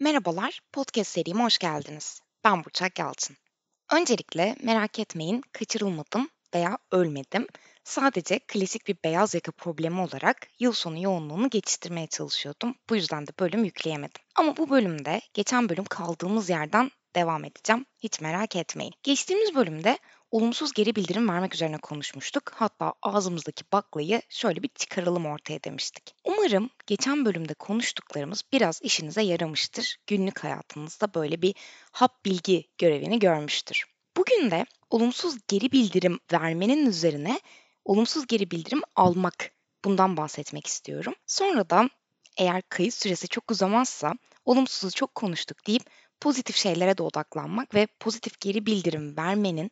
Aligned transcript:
Merhabalar, 0.00 0.60
podcast 0.72 1.10
serime 1.10 1.44
hoş 1.44 1.58
geldiniz. 1.58 2.20
Ben 2.44 2.64
Burçak 2.64 2.98
Yalçın. 2.98 3.36
Öncelikle 3.92 4.56
merak 4.62 4.98
etmeyin, 4.98 5.42
kaçırılmadım 5.52 6.28
veya 6.54 6.78
ölmedim. 6.90 7.46
Sadece 7.84 8.38
klasik 8.38 8.88
bir 8.88 8.96
beyaz 9.04 9.34
yaka 9.34 9.52
problemi 9.52 10.00
olarak 10.00 10.48
yıl 10.58 10.72
sonu 10.72 11.02
yoğunluğunu 11.02 11.50
geçiştirmeye 11.50 12.06
çalışıyordum. 12.06 12.74
Bu 12.90 12.96
yüzden 12.96 13.26
de 13.26 13.30
bölüm 13.40 13.64
yükleyemedim. 13.64 14.22
Ama 14.34 14.56
bu 14.56 14.70
bölümde 14.70 15.20
geçen 15.34 15.68
bölüm 15.68 15.84
kaldığımız 15.84 16.50
yerden 16.50 16.90
devam 17.14 17.44
edeceğim. 17.44 17.86
Hiç 17.98 18.20
merak 18.20 18.56
etmeyin. 18.56 18.92
Geçtiğimiz 19.02 19.54
bölümde 19.54 19.98
olumsuz 20.30 20.72
geri 20.72 20.96
bildirim 20.96 21.28
vermek 21.28 21.54
üzerine 21.54 21.78
konuşmuştuk. 21.78 22.52
Hatta 22.54 22.94
ağzımızdaki 23.02 23.64
baklayı 23.72 24.22
şöyle 24.28 24.62
bir 24.62 24.68
çıkaralım 24.68 25.26
ortaya 25.26 25.64
demiştik. 25.64 26.14
Umarım 26.24 26.70
geçen 26.86 27.24
bölümde 27.24 27.54
konuştuklarımız 27.54 28.42
biraz 28.52 28.82
işinize 28.82 29.22
yaramıştır. 29.22 29.96
Günlük 30.06 30.44
hayatınızda 30.44 31.14
böyle 31.14 31.42
bir 31.42 31.54
hap 31.92 32.24
bilgi 32.24 32.64
görevini 32.78 33.18
görmüştür. 33.18 33.84
Bugün 34.16 34.50
de 34.50 34.66
olumsuz 34.90 35.36
geri 35.48 35.72
bildirim 35.72 36.18
vermenin 36.32 36.86
üzerine 36.86 37.40
olumsuz 37.84 38.26
geri 38.26 38.50
bildirim 38.50 38.82
almak 38.96 39.50
bundan 39.84 40.16
bahsetmek 40.16 40.66
istiyorum. 40.66 41.14
Sonra 41.26 41.70
da 41.70 41.90
eğer 42.36 42.62
kayıt 42.68 42.94
süresi 42.94 43.28
çok 43.28 43.50
uzamazsa 43.50 44.14
olumsuzu 44.44 44.94
çok 44.94 45.14
konuştuk 45.14 45.66
deyip 45.66 45.82
pozitif 46.20 46.56
şeylere 46.56 46.98
de 46.98 47.02
odaklanmak 47.02 47.74
ve 47.74 47.86
pozitif 48.00 48.40
geri 48.40 48.66
bildirim 48.66 49.16
vermenin 49.16 49.70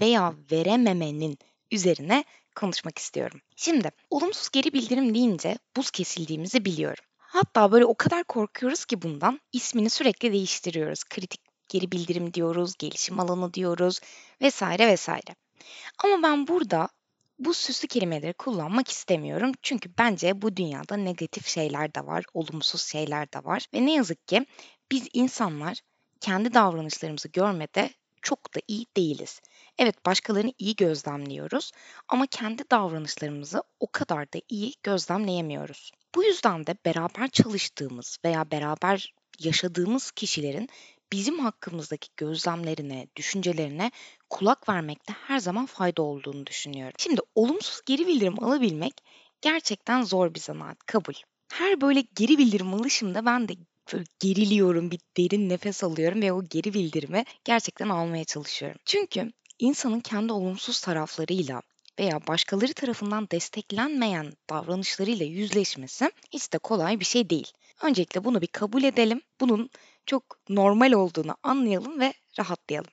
veya 0.00 0.34
verememenin 0.52 1.38
üzerine 1.70 2.24
konuşmak 2.56 2.98
istiyorum. 2.98 3.40
Şimdi 3.56 3.90
olumsuz 4.10 4.48
geri 4.48 4.72
bildirim 4.72 5.14
deyince 5.14 5.58
buz 5.76 5.90
kesildiğimizi 5.90 6.64
biliyorum. 6.64 7.04
Hatta 7.18 7.72
böyle 7.72 7.84
o 7.84 7.94
kadar 7.94 8.24
korkuyoruz 8.24 8.84
ki 8.84 9.02
bundan 9.02 9.40
ismini 9.52 9.90
sürekli 9.90 10.32
değiştiriyoruz. 10.32 11.04
Kritik 11.04 11.40
geri 11.68 11.92
bildirim 11.92 12.34
diyoruz, 12.34 12.74
gelişim 12.78 13.20
alanı 13.20 13.54
diyoruz 13.54 14.00
vesaire 14.42 14.86
vesaire. 14.86 15.34
Ama 16.04 16.22
ben 16.22 16.46
burada 16.46 16.88
bu 17.38 17.54
süslü 17.54 17.88
kelimeleri 17.88 18.32
kullanmak 18.32 18.88
istemiyorum. 18.88 19.52
Çünkü 19.62 19.90
bence 19.98 20.42
bu 20.42 20.56
dünyada 20.56 20.96
negatif 20.96 21.46
şeyler 21.46 21.94
de 21.94 22.06
var, 22.06 22.24
olumsuz 22.34 22.82
şeyler 22.82 23.32
de 23.32 23.44
var. 23.44 23.66
Ve 23.74 23.86
ne 23.86 23.94
yazık 23.94 24.28
ki 24.28 24.46
biz 24.92 25.08
insanlar 25.12 25.80
kendi 26.20 26.54
davranışlarımızı 26.54 27.28
görmede 27.28 27.90
çok 28.22 28.54
da 28.54 28.60
iyi 28.68 28.86
değiliz. 28.96 29.40
Evet 29.78 30.06
başkalarını 30.06 30.52
iyi 30.58 30.76
gözlemliyoruz 30.76 31.72
ama 32.08 32.26
kendi 32.26 32.70
davranışlarımızı 32.70 33.62
o 33.80 33.86
kadar 33.92 34.32
da 34.32 34.38
iyi 34.48 34.74
gözlemleyemiyoruz. 34.82 35.90
Bu 36.14 36.24
yüzden 36.24 36.66
de 36.66 36.76
beraber 36.86 37.28
çalıştığımız 37.28 38.18
veya 38.24 38.50
beraber 38.50 39.14
yaşadığımız 39.40 40.10
kişilerin 40.10 40.68
bizim 41.12 41.38
hakkımızdaki 41.38 42.08
gözlemlerine, 42.16 43.06
düşüncelerine 43.16 43.90
kulak 44.30 44.68
vermekte 44.68 45.12
her 45.12 45.38
zaman 45.38 45.66
fayda 45.66 46.02
olduğunu 46.02 46.46
düşünüyorum. 46.46 46.94
Şimdi 46.98 47.20
olumsuz 47.34 47.80
geri 47.86 48.06
bildirim 48.06 48.44
alabilmek 48.44 48.94
gerçekten 49.40 50.02
zor 50.02 50.34
bir 50.34 50.40
zanaat, 50.40 50.86
kabul. 50.86 51.14
Her 51.52 51.80
böyle 51.80 52.00
geri 52.00 52.38
bildirim 52.38 52.74
alışımda 52.74 53.26
ben 53.26 53.48
de 53.48 53.52
böyle 53.92 54.04
geriliyorum, 54.20 54.90
bir 54.90 55.00
derin 55.16 55.48
nefes 55.48 55.84
alıyorum 55.84 56.22
ve 56.22 56.32
o 56.32 56.44
geri 56.44 56.74
bildirimi 56.74 57.24
gerçekten 57.44 57.88
almaya 57.88 58.24
çalışıyorum. 58.24 58.78
Çünkü 58.84 59.32
insanın 59.58 60.00
kendi 60.00 60.32
olumsuz 60.32 60.80
taraflarıyla 60.80 61.62
veya 61.98 62.26
başkaları 62.26 62.72
tarafından 62.72 63.28
desteklenmeyen 63.30 64.32
davranışlarıyla 64.50 65.26
yüzleşmesi 65.26 66.10
hiç 66.30 66.52
de 66.52 66.58
kolay 66.58 67.00
bir 67.00 67.04
şey 67.04 67.30
değil. 67.30 67.52
Öncelikle 67.82 68.24
bunu 68.24 68.40
bir 68.40 68.46
kabul 68.46 68.82
edelim. 68.82 69.22
Bunun 69.40 69.70
çok 70.06 70.22
normal 70.48 70.92
olduğunu 70.92 71.36
anlayalım 71.42 72.00
ve 72.00 72.12
rahatlayalım. 72.38 72.90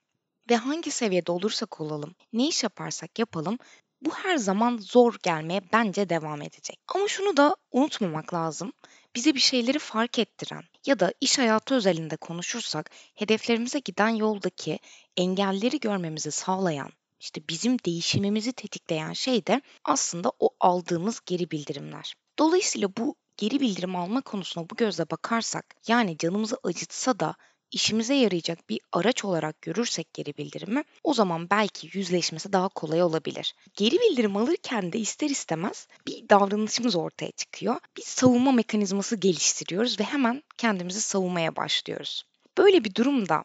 Ve 0.49 0.55
hangi 0.55 0.91
seviyede 0.91 1.31
olursak 1.31 1.81
olalım, 1.81 2.15
ne 2.33 2.47
iş 2.47 2.63
yaparsak 2.63 3.19
yapalım 3.19 3.57
bu 4.05 4.11
her 4.15 4.37
zaman 4.37 4.77
zor 4.77 5.15
gelmeye 5.23 5.61
bence 5.73 6.09
devam 6.09 6.41
edecek. 6.41 6.79
Ama 6.87 7.07
şunu 7.07 7.37
da 7.37 7.55
unutmamak 7.71 8.33
lazım. 8.33 8.73
Bize 9.15 9.35
bir 9.35 9.39
şeyleri 9.39 9.79
fark 9.79 10.19
ettiren 10.19 10.63
ya 10.85 10.99
da 10.99 11.13
iş 11.21 11.39
hayatı 11.39 11.75
özelinde 11.75 12.15
konuşursak 12.15 12.91
hedeflerimize 13.15 13.79
giden 13.79 14.09
yoldaki 14.09 14.79
engelleri 15.17 15.79
görmemizi 15.79 16.31
sağlayan 16.31 16.89
işte 17.19 17.41
bizim 17.49 17.77
değişimimizi 17.79 18.53
tetikleyen 18.53 19.13
şey 19.13 19.47
de 19.47 19.61
aslında 19.83 20.31
o 20.39 20.49
aldığımız 20.59 21.19
geri 21.25 21.51
bildirimler. 21.51 22.15
Dolayısıyla 22.39 22.89
bu 22.97 23.15
geri 23.37 23.59
bildirim 23.59 23.95
alma 23.95 24.21
konusuna 24.21 24.69
bu 24.69 24.75
gözle 24.75 25.09
bakarsak 25.09 25.75
yani 25.87 26.17
canımızı 26.17 26.57
acıtsa 26.63 27.19
da 27.19 27.35
işimize 27.73 28.13
yarayacak 28.13 28.69
bir 28.69 28.79
araç 28.91 29.25
olarak 29.25 29.61
görürsek 29.61 30.13
geri 30.13 30.37
bildirimi 30.37 30.83
o 31.03 31.13
zaman 31.13 31.49
belki 31.49 31.97
yüzleşmesi 31.97 32.53
daha 32.53 32.69
kolay 32.69 33.03
olabilir. 33.03 33.55
Geri 33.73 33.99
bildirim 33.99 34.37
alırken 34.37 34.93
de 34.93 34.99
ister 34.99 35.29
istemez 35.29 35.87
bir 36.07 36.29
davranışımız 36.29 36.95
ortaya 36.95 37.31
çıkıyor. 37.31 37.75
Bir 37.97 38.01
savunma 38.01 38.51
mekanizması 38.51 39.15
geliştiriyoruz 39.15 39.99
ve 39.99 40.03
hemen 40.03 40.43
kendimizi 40.57 41.01
savunmaya 41.01 41.55
başlıyoruz. 41.55 42.23
Böyle 42.57 42.83
bir 42.83 42.95
durumda 42.95 43.43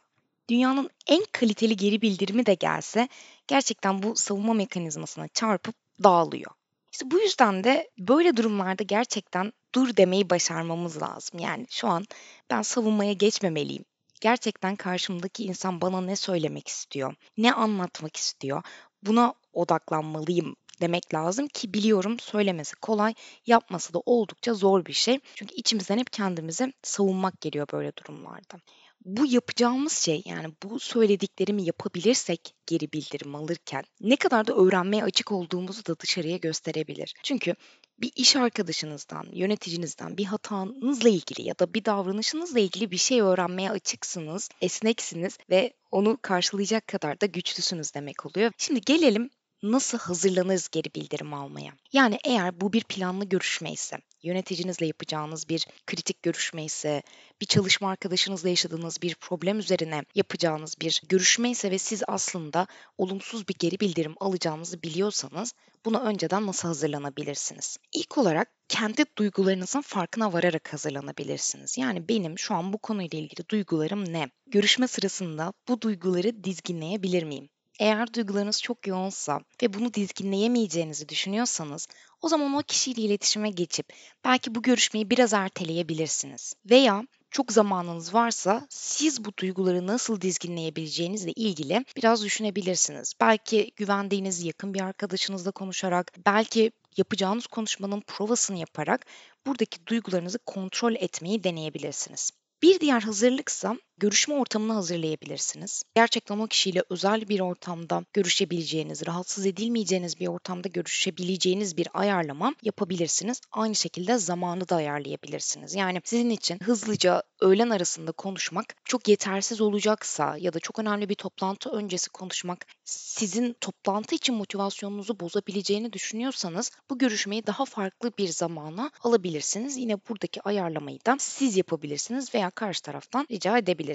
dünyanın 0.49 0.91
en 1.07 1.25
kaliteli 1.33 1.77
geri 1.77 2.03
bildirimi 2.03 2.47
de 2.47 2.55
gelse 2.55 3.09
gerçekten 3.47 4.03
bu 4.03 4.17
savunma 4.17 4.55
mekanizmasına 4.55 5.29
çarpıp 5.29 5.75
dağılıyor. 6.03 6.51
İşte 6.93 7.11
bu 7.11 7.19
yüzden 7.19 7.65
de 7.65 7.91
böyle 7.99 8.37
durumlarda 8.37 8.83
gerçekten 8.83 9.53
dur 9.75 9.97
demeyi 9.97 10.31
başarmamız 10.31 11.03
lazım. 11.03 11.41
Yani 11.41 11.67
şu 11.71 11.89
an 11.89 12.05
ben 12.51 12.63
savunmaya 12.63 13.13
geçmemeliyim. 13.13 13.85
Gerçekten 14.21 14.77
karşımdaki 14.77 15.45
insan 15.45 15.81
bana 15.81 16.01
ne 16.01 16.17
söylemek 16.17 16.69
istiyor, 16.69 17.15
ne 17.37 17.53
anlatmak 17.53 18.17
istiyor. 18.17 18.63
Buna 19.03 19.35
odaklanmalıyım 19.53 20.57
demek 20.81 21.15
lazım 21.15 21.49
ki 21.49 21.75
biliyorum 21.75 22.19
söylemesi 22.21 22.77
kolay, 22.77 23.15
yapması 23.47 23.95
da 23.95 23.99
oldukça 24.07 24.55
zor 24.55 24.87
bir 24.87 24.93
şey. 24.93 25.21
Çünkü 25.35 25.55
içimizden 25.55 25.99
hep 25.99 26.13
kendimizi 26.13 26.73
savunmak 26.83 27.41
geliyor 27.41 27.67
böyle 27.73 27.93
durumlarda 27.97 28.59
bu 29.05 29.27
yapacağımız 29.27 29.93
şey 29.93 30.23
yani 30.25 30.55
bu 30.63 30.81
söylediklerimi 30.81 31.63
yapabilirsek 31.63 32.55
geri 32.67 32.93
bildirim 32.93 33.35
alırken 33.35 33.85
ne 34.01 34.17
kadar 34.17 34.47
da 34.47 34.55
öğrenmeye 34.55 35.05
açık 35.05 35.33
olduğumuzu 35.33 35.87
da 35.87 35.99
dışarıya 35.99 36.37
gösterebilir. 36.37 37.15
Çünkü 37.23 37.55
bir 38.01 38.13
iş 38.17 38.37
arkadaşınızdan, 38.37 39.27
yöneticinizden 39.33 40.17
bir 40.17 40.25
hatanızla 40.25 41.09
ilgili 41.09 41.49
ya 41.49 41.59
da 41.59 41.75
bir 41.75 41.85
davranışınızla 41.85 42.61
ilgili 42.61 42.91
bir 42.91 42.97
şey 42.97 43.21
öğrenmeye 43.21 43.71
açıksınız, 43.71 44.49
esneksiniz 44.61 45.39
ve 45.51 45.73
onu 45.91 46.19
karşılayacak 46.23 46.87
kadar 46.87 47.21
da 47.21 47.27
güçlüsünüz 47.27 47.95
demek 47.95 48.27
oluyor. 48.27 48.53
Şimdi 48.59 48.81
gelelim 48.81 49.31
nasıl 49.63 49.99
hazırlanırız 49.99 50.69
geri 50.69 50.95
bildirim 50.95 51.35
almaya? 51.35 51.73
Yani 51.93 52.19
eğer 52.25 52.61
bu 52.61 52.73
bir 52.73 52.85
planlı 52.85 53.25
görüşme 53.25 53.73
ise, 53.73 53.97
yöneticinizle 54.23 54.87
yapacağınız 54.87 55.49
bir 55.49 55.67
kritik 55.87 56.23
görüşme 56.23 56.65
ise, 56.65 57.03
bir 57.41 57.47
çalışma 57.47 57.91
arkadaşınızla 57.91 58.49
yaşadığınız 58.49 59.03
bir 59.03 59.15
problem 59.15 59.59
üzerine 59.59 60.03
yapacağınız 60.15 60.75
bir 60.81 61.03
görüşme 61.09 61.51
ise 61.51 61.71
ve 61.71 61.79
siz 61.79 62.03
aslında 62.09 62.67
olumsuz 62.99 63.49
bir 63.49 63.55
geri 63.59 63.81
bildirim 63.81 64.15
alacağınızı 64.21 64.83
biliyorsanız 64.83 65.55
buna 65.85 66.01
önceden 66.03 66.47
nasıl 66.47 66.69
hazırlanabilirsiniz? 66.69 67.77
İlk 67.93 68.19
olarak 68.19 68.49
kendi 68.69 69.05
duygularınızın 69.19 69.81
farkına 69.81 70.33
vararak 70.33 70.73
hazırlanabilirsiniz. 70.73 71.79
Yani 71.79 72.09
benim 72.09 72.39
şu 72.39 72.55
an 72.55 72.73
bu 72.73 72.79
konuyla 72.79 73.19
ilgili 73.19 73.49
duygularım 73.49 74.13
ne? 74.13 74.29
Görüşme 74.47 74.89
sırasında 74.89 75.53
bu 75.69 75.81
duyguları 75.81 76.45
dizginleyebilir 76.45 77.23
miyim? 77.23 77.49
Eğer 77.79 78.15
duygularınız 78.15 78.63
çok 78.63 78.87
yoğunsa 78.87 79.41
ve 79.63 79.75
bunu 79.75 79.95
dizginleyemeyeceğinizi 79.95 81.09
düşünüyorsanız 81.09 81.89
o 82.23 82.29
zaman 82.29 82.55
o 82.55 82.63
kişiyle 82.63 83.03
iletişime 83.03 83.51
geçip 83.51 83.93
belki 84.25 84.55
bu 84.55 84.63
görüşmeyi 84.63 85.11
biraz 85.11 85.33
erteleyebilirsiniz. 85.33 86.55
Veya 86.71 87.03
çok 87.31 87.53
zamanınız 87.53 88.15
varsa 88.15 88.67
siz 88.71 89.25
bu 89.25 89.31
duyguları 89.39 89.87
nasıl 89.87 90.21
dizginleyebileceğinizle 90.21 91.33
ilgili 91.33 91.85
biraz 91.97 92.25
düşünebilirsiniz. 92.25 93.15
Belki 93.21 93.71
güvendiğiniz 93.77 94.45
yakın 94.45 94.75
bir 94.75 94.81
arkadaşınızla 94.81 95.51
konuşarak, 95.51 96.13
belki 96.27 96.73
yapacağınız 96.97 97.47
konuşmanın 97.47 98.01
provasını 98.01 98.59
yaparak 98.59 99.07
buradaki 99.47 99.87
duygularınızı 99.87 100.39
kontrol 100.39 100.95
etmeyi 100.95 101.45
deneyebilirsiniz. 101.45 102.31
Bir 102.63 102.81
diğer 102.81 103.01
hazırlıksa 103.01 103.77
görüşme 103.99 104.35
ortamını 104.35 104.73
hazırlayabilirsiniz. 104.73 105.83
Gerçekten 105.95 106.39
o 106.39 106.47
kişiyle 106.47 106.83
özel 106.91 107.29
bir 107.29 107.41
ortamda 107.41 108.05
görüşebileceğiniz, 108.13 109.07
rahatsız 109.07 109.47
edilmeyeceğiniz 109.47 110.21
bir 110.21 110.27
ortamda 110.27 110.69
görüşebileceğiniz 110.69 111.77
bir 111.77 111.89
ayarlama 111.95 112.55
yapabilirsiniz. 112.63 113.41
Aynı 113.53 113.75
şekilde 113.75 114.19
zamanı 114.19 114.69
da 114.69 114.77
ayarlayabilirsiniz. 114.77 115.75
Yani 115.75 116.01
sizin 116.05 116.31
için 116.31 116.59
hızlıca 116.63 117.23
öğlen 117.41 117.71
arasında 117.71 118.13
konuşmak 118.13 118.75
çok 118.85 119.09
yetersiz 119.09 119.61
olacaksa 119.61 120.37
ya 120.39 120.53
da 120.53 120.61
çok 120.61 120.79
önemli 120.79 121.09
bir 121.09 121.15
toplantı 121.15 121.71
öncesi 121.71 122.11
konuşmak 122.11 122.67
sizin 122.85 123.53
toplantı 123.61 124.15
için 124.15 124.35
motivasyonunuzu 124.35 125.21
bozabileceğini 125.21 125.93
düşünüyorsanız 125.93 126.71
bu 126.91 126.99
görüşmeyi 126.99 127.47
daha 127.47 127.65
farklı 127.65 128.13
bir 128.19 128.29
zamana 128.29 128.91
alabilirsiniz. 129.03 129.77
Yine 129.77 129.97
buradaki 130.09 130.43
ayarlamayı 130.43 130.99
da 131.07 131.17
siz 131.19 131.57
yapabilirsiniz 131.57 132.35
veya 132.35 132.51
karşı 132.51 132.83
taraftan 132.83 133.27
rica 133.31 133.59
edebilirsiniz. 133.59 133.88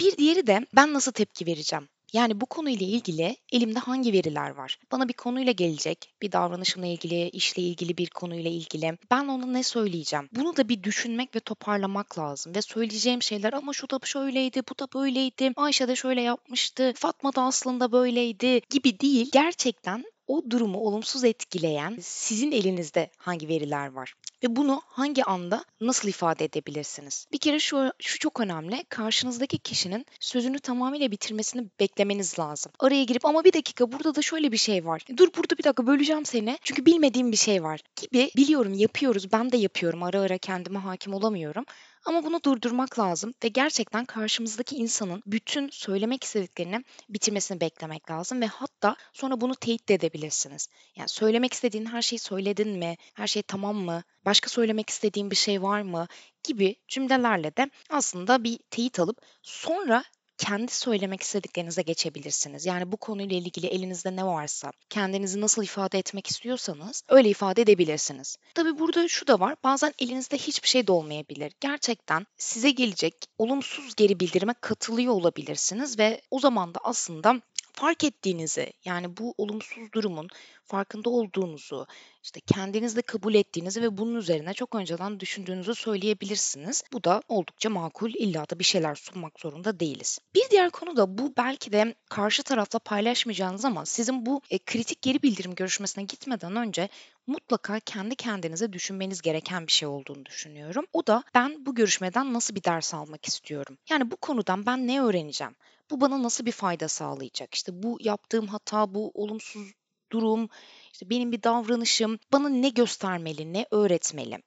Bir 0.00 0.16
diğeri 0.16 0.46
de 0.46 0.66
ben 0.76 0.94
nasıl 0.94 1.12
tepki 1.12 1.46
vereceğim? 1.46 1.88
Yani 2.12 2.40
bu 2.40 2.46
konuyla 2.46 2.86
ilgili 2.86 3.36
elimde 3.52 3.78
hangi 3.78 4.12
veriler 4.12 4.50
var? 4.50 4.78
Bana 4.92 5.08
bir 5.08 5.12
konuyla 5.12 5.52
gelecek, 5.52 6.14
bir 6.22 6.32
davranışımla 6.32 6.86
ilgili, 6.86 7.28
işle 7.28 7.62
ilgili 7.62 7.98
bir 7.98 8.10
konuyla 8.10 8.50
ilgili. 8.50 8.98
Ben 9.10 9.28
ona 9.28 9.46
ne 9.46 9.62
söyleyeceğim? 9.62 10.28
Bunu 10.32 10.56
da 10.56 10.68
bir 10.68 10.82
düşünmek 10.82 11.36
ve 11.36 11.40
toparlamak 11.40 12.18
lazım. 12.18 12.54
Ve 12.54 12.62
söyleyeceğim 12.62 13.22
şeyler 13.22 13.52
ama 13.52 13.72
şu 13.72 13.90
da 13.90 13.98
şöyleydi, 14.04 14.62
bu 14.70 14.78
da 14.78 14.88
böyleydi, 14.94 15.52
Ayşe 15.56 15.88
de 15.88 15.96
şöyle 15.96 16.22
yapmıştı, 16.22 16.92
Fatma 16.96 17.34
da 17.34 17.42
aslında 17.42 17.92
böyleydi 17.92 18.60
gibi 18.70 19.00
değil. 19.00 19.30
Gerçekten 19.32 20.04
o 20.30 20.50
durumu 20.50 20.78
olumsuz 20.78 21.24
etkileyen 21.24 21.96
sizin 22.00 22.52
elinizde 22.52 23.10
hangi 23.16 23.48
veriler 23.48 23.92
var? 23.92 24.14
Ve 24.42 24.56
bunu 24.56 24.82
hangi 24.86 25.24
anda 25.24 25.64
nasıl 25.80 26.08
ifade 26.08 26.44
edebilirsiniz? 26.44 27.26
Bir 27.32 27.38
kere 27.38 27.58
şu, 27.58 27.92
şu 27.98 28.18
çok 28.18 28.40
önemli. 28.40 28.84
Karşınızdaki 28.88 29.58
kişinin 29.58 30.06
sözünü 30.20 30.58
tamamıyla 30.58 31.10
bitirmesini 31.10 31.66
beklemeniz 31.80 32.38
lazım. 32.38 32.72
Araya 32.78 33.04
girip 33.04 33.26
ama 33.26 33.44
bir 33.44 33.52
dakika 33.52 33.92
burada 33.92 34.14
da 34.14 34.22
şöyle 34.22 34.52
bir 34.52 34.56
şey 34.56 34.86
var. 34.86 35.04
Dur 35.16 35.28
burada 35.36 35.58
bir 35.58 35.64
dakika 35.64 35.86
böleceğim 35.86 36.24
seni. 36.24 36.58
Çünkü 36.62 36.86
bilmediğim 36.86 37.32
bir 37.32 37.36
şey 37.36 37.62
var 37.62 37.80
gibi 38.02 38.30
biliyorum 38.36 38.74
yapıyoruz. 38.74 39.32
Ben 39.32 39.52
de 39.52 39.56
yapıyorum. 39.56 40.02
Ara 40.02 40.20
ara 40.20 40.38
kendime 40.38 40.78
hakim 40.78 41.14
olamıyorum. 41.14 41.64
Ama 42.06 42.24
bunu 42.24 42.42
durdurmak 42.42 42.98
lazım 42.98 43.34
ve 43.44 43.48
gerçekten 43.48 44.04
karşımızdaki 44.04 44.76
insanın 44.76 45.22
bütün 45.26 45.68
söylemek 45.68 46.24
istediklerini 46.24 46.84
bitirmesini 47.08 47.60
beklemek 47.60 48.10
lazım 48.10 48.40
ve 48.40 48.46
hatta 48.46 48.96
sonra 49.12 49.40
bunu 49.40 49.54
teyit 49.54 49.88
de 49.88 49.94
edebilirsiniz. 49.94 50.68
Yani 50.96 51.08
söylemek 51.08 51.52
istediğin 51.52 51.86
her 51.86 52.02
şeyi 52.02 52.18
söyledin 52.18 52.78
mi? 52.78 52.96
Her 53.14 53.26
şey 53.26 53.42
tamam 53.42 53.76
mı? 53.76 54.02
Başka 54.24 54.50
söylemek 54.50 54.90
istediğin 54.90 55.30
bir 55.30 55.36
şey 55.36 55.62
var 55.62 55.82
mı? 55.82 56.06
gibi 56.44 56.76
cümlelerle 56.88 57.56
de 57.56 57.70
aslında 57.90 58.44
bir 58.44 58.58
teyit 58.70 59.00
alıp 59.00 59.18
sonra 59.42 60.04
kendi 60.40 60.72
söylemek 60.72 61.22
istediklerinize 61.22 61.82
geçebilirsiniz. 61.82 62.66
Yani 62.66 62.92
bu 62.92 62.96
konuyla 62.96 63.36
ilgili 63.36 63.66
elinizde 63.66 64.16
ne 64.16 64.26
varsa, 64.26 64.72
kendinizi 64.90 65.40
nasıl 65.40 65.62
ifade 65.62 65.98
etmek 65.98 66.26
istiyorsanız 66.26 67.02
öyle 67.08 67.28
ifade 67.28 67.62
edebilirsiniz. 67.62 68.36
Tabii 68.54 68.78
burada 68.78 69.08
şu 69.08 69.26
da 69.26 69.40
var. 69.40 69.56
Bazen 69.64 69.92
elinizde 69.98 70.36
hiçbir 70.36 70.68
şey 70.68 70.86
de 70.86 70.92
olmayabilir. 70.92 71.52
Gerçekten 71.60 72.26
size 72.38 72.70
gelecek 72.70 73.14
olumsuz 73.38 73.94
geri 73.94 74.20
bildirime 74.20 74.54
katılıyor 74.60 75.14
olabilirsiniz 75.14 75.98
ve 75.98 76.20
o 76.30 76.38
zaman 76.38 76.74
da 76.74 76.78
aslında 76.84 77.40
fark 77.80 78.04
ettiğinizi 78.04 78.72
yani 78.84 79.16
bu 79.16 79.34
olumsuz 79.38 79.92
durumun 79.92 80.28
farkında 80.64 81.10
olduğunuzu, 81.10 81.86
işte 82.22 82.40
kendinizde 82.40 83.02
kabul 83.02 83.34
ettiğinizi 83.34 83.82
ve 83.82 83.98
bunun 83.98 84.14
üzerine 84.14 84.54
çok 84.54 84.74
önceden 84.74 85.20
düşündüğünüzü 85.20 85.74
söyleyebilirsiniz. 85.74 86.82
Bu 86.92 87.04
da 87.04 87.22
oldukça 87.28 87.70
makul. 87.70 88.10
İlla 88.14 88.48
da 88.50 88.58
bir 88.58 88.64
şeyler 88.64 88.94
sunmak 88.94 89.40
zorunda 89.40 89.80
değiliz. 89.80 90.18
Bir 90.34 90.50
diğer 90.50 90.70
konu 90.70 90.96
da 90.96 91.18
bu 91.18 91.32
belki 91.36 91.72
de 91.72 91.94
karşı 92.10 92.42
tarafla 92.42 92.78
paylaşmayacağınız 92.78 93.64
ama 93.64 93.86
sizin 93.86 94.26
bu 94.26 94.40
e, 94.50 94.58
kritik 94.58 95.02
geri 95.02 95.22
bildirim 95.22 95.54
görüşmesine 95.54 96.04
gitmeden 96.04 96.56
önce 96.56 96.88
mutlaka 97.26 97.80
kendi 97.80 98.16
kendinize 98.16 98.72
düşünmeniz 98.72 99.22
gereken 99.22 99.66
bir 99.66 99.72
şey 99.72 99.88
olduğunu 99.88 100.26
düşünüyorum. 100.26 100.84
O 100.92 101.06
da 101.06 101.22
ben 101.34 101.66
bu 101.66 101.74
görüşmeden 101.74 102.32
nasıl 102.32 102.54
bir 102.54 102.64
ders 102.64 102.94
almak 102.94 103.26
istiyorum? 103.26 103.78
Yani 103.90 104.10
bu 104.10 104.16
konudan 104.16 104.66
ben 104.66 104.86
ne 104.86 105.02
öğreneceğim? 105.02 105.54
Bu 105.90 106.00
bana 106.00 106.22
nasıl 106.22 106.46
bir 106.46 106.52
fayda 106.52 106.88
sağlayacak? 106.88 107.54
İşte 107.54 107.82
bu 107.82 107.98
yaptığım 108.00 108.46
hata, 108.46 108.94
bu 108.94 109.10
olumsuz 109.14 109.72
durum, 110.12 110.48
işte 110.92 111.10
benim 111.10 111.32
bir 111.32 111.42
davranışım 111.42 112.18
bana 112.32 112.48
ne 112.48 112.68
göstermeli, 112.68 113.52
ne 113.52 113.66
öğretmeli? 113.70 114.38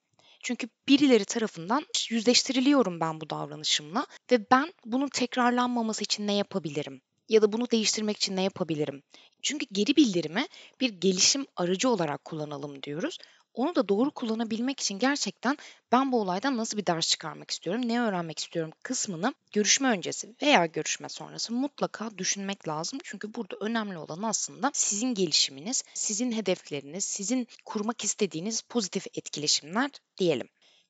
Çünkü 0.44 0.70
birileri 0.88 1.26
tarafından 1.26 1.86
yüzleştiriliyorum 2.10 3.00
ben 3.00 3.22
bu 3.22 3.30
davranışımla 3.30 4.06
ve 4.32 4.46
ben 4.52 4.74
bunun 4.86 5.08
tekrarlanmaması 5.08 6.04
için 6.04 6.28
ne 6.28 6.34
yapabilirim? 6.34 7.02
Ya 7.30 7.42
da 7.42 7.52
bunu 7.52 7.72
değiştirmek 7.72 8.18
için 8.18 8.36
ne 8.36 8.44
yapabilirim? 8.44 9.04
Çünkü 9.42 9.66
geri 9.72 9.96
bildirimi 9.96 10.46
bir 10.80 10.90
gelişim 10.90 11.46
aracı 11.56 11.90
olarak 11.90 12.26
kullanalım 12.26 12.84
diyoruz. 12.84 13.18
Onu 13.54 13.76
da 13.76 13.90
doğru 13.90 14.12
kullanabilmek 14.12 14.80
için 14.80 15.00
gerçekten 15.00 15.58
ben 15.92 16.12
bu 16.12 16.22
olaydan 16.22 16.58
nasıl 16.58 16.78
bir 16.78 16.86
ders 16.86 17.08
çıkarmak 17.08 17.52
istiyorum, 17.52 17.88
ne 17.88 18.02
öğrenmek 18.02 18.40
istiyorum 18.40 18.72
kısmını 18.84 19.34
görüşme 19.52 19.90
öncesi 19.90 20.36
veya 20.42 20.66
görüşme 20.66 21.10
sonrası 21.10 21.54
mutlaka 21.54 22.18
düşünmek 22.18 22.68
lazım. 22.68 23.00
Çünkü 23.04 23.34
burada 23.34 23.56
önemli 23.62 23.98
olan 23.98 24.24
aslında 24.24 24.72
sizin 24.74 25.14
gelişiminiz, 25.14 25.84
sizin 25.94 26.32
hedefleriniz, 26.32 27.06
sizin 27.06 27.48
kurmak 27.66 28.04
istediğiniz 28.04 28.62
pozitif 28.62 29.08
etkileşimler 29.14 29.90
diyelim. 30.18 30.50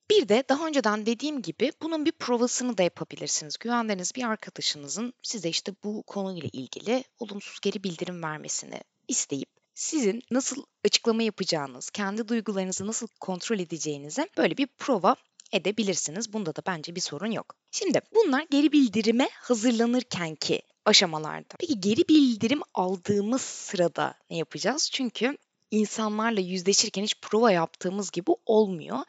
Bir 0.10 0.30
de 0.30 0.44
daha 0.50 0.68
önceden 0.68 1.06
dediğim 1.06 1.42
gibi 1.42 1.72
bunun 1.82 2.06
bir 2.06 2.12
provasını 2.12 2.78
da 2.78 2.84
yapabilirsiniz. 2.84 3.58
Güvendiğiniz 3.58 4.16
bir 4.16 4.24
arkadaşınızın 4.24 5.14
size 5.22 5.50
işte 5.50 5.74
bu 5.84 6.04
konuyla 6.04 6.50
ilgili 6.54 7.04
olumsuz 7.20 7.60
geri 7.60 7.84
bildirim 7.84 8.24
vermesini 8.24 8.82
isteyip 9.08 9.63
sizin 9.76 10.24
nasıl 10.32 10.64
açıklama 10.86 11.24
yapacağınız, 11.24 11.90
kendi 11.90 12.28
duygularınızı 12.28 12.88
nasıl 12.88 13.08
kontrol 13.20 13.60
edeceğinize 13.60 14.28
böyle 14.38 14.58
bir 14.58 14.68
prova 14.68 15.16
edebilirsiniz. 15.52 16.34
Bunda 16.34 16.56
da 16.56 16.62
bence 16.68 16.96
bir 16.96 17.02
sorun 17.02 17.32
yok. 17.32 17.56
Şimdi 17.72 18.02
bunlar 18.16 18.46
geri 18.52 18.72
bildirime 18.72 19.30
hazırlanırken 19.34 20.36
ki 20.36 20.62
aşamalarda. 20.86 21.56
Peki 21.60 21.80
geri 21.80 22.08
bildirim 22.08 22.62
aldığımız 22.74 23.42
sırada 23.42 24.14
ne 24.30 24.38
yapacağız? 24.38 24.90
Çünkü 24.92 25.38
insanlarla 25.72 26.40
yüzleşirken 26.40 27.04
hiç 27.04 27.22
prova 27.22 27.52
yaptığımız 27.52 28.12
gibi 28.12 28.32
olmuyor 28.46 29.00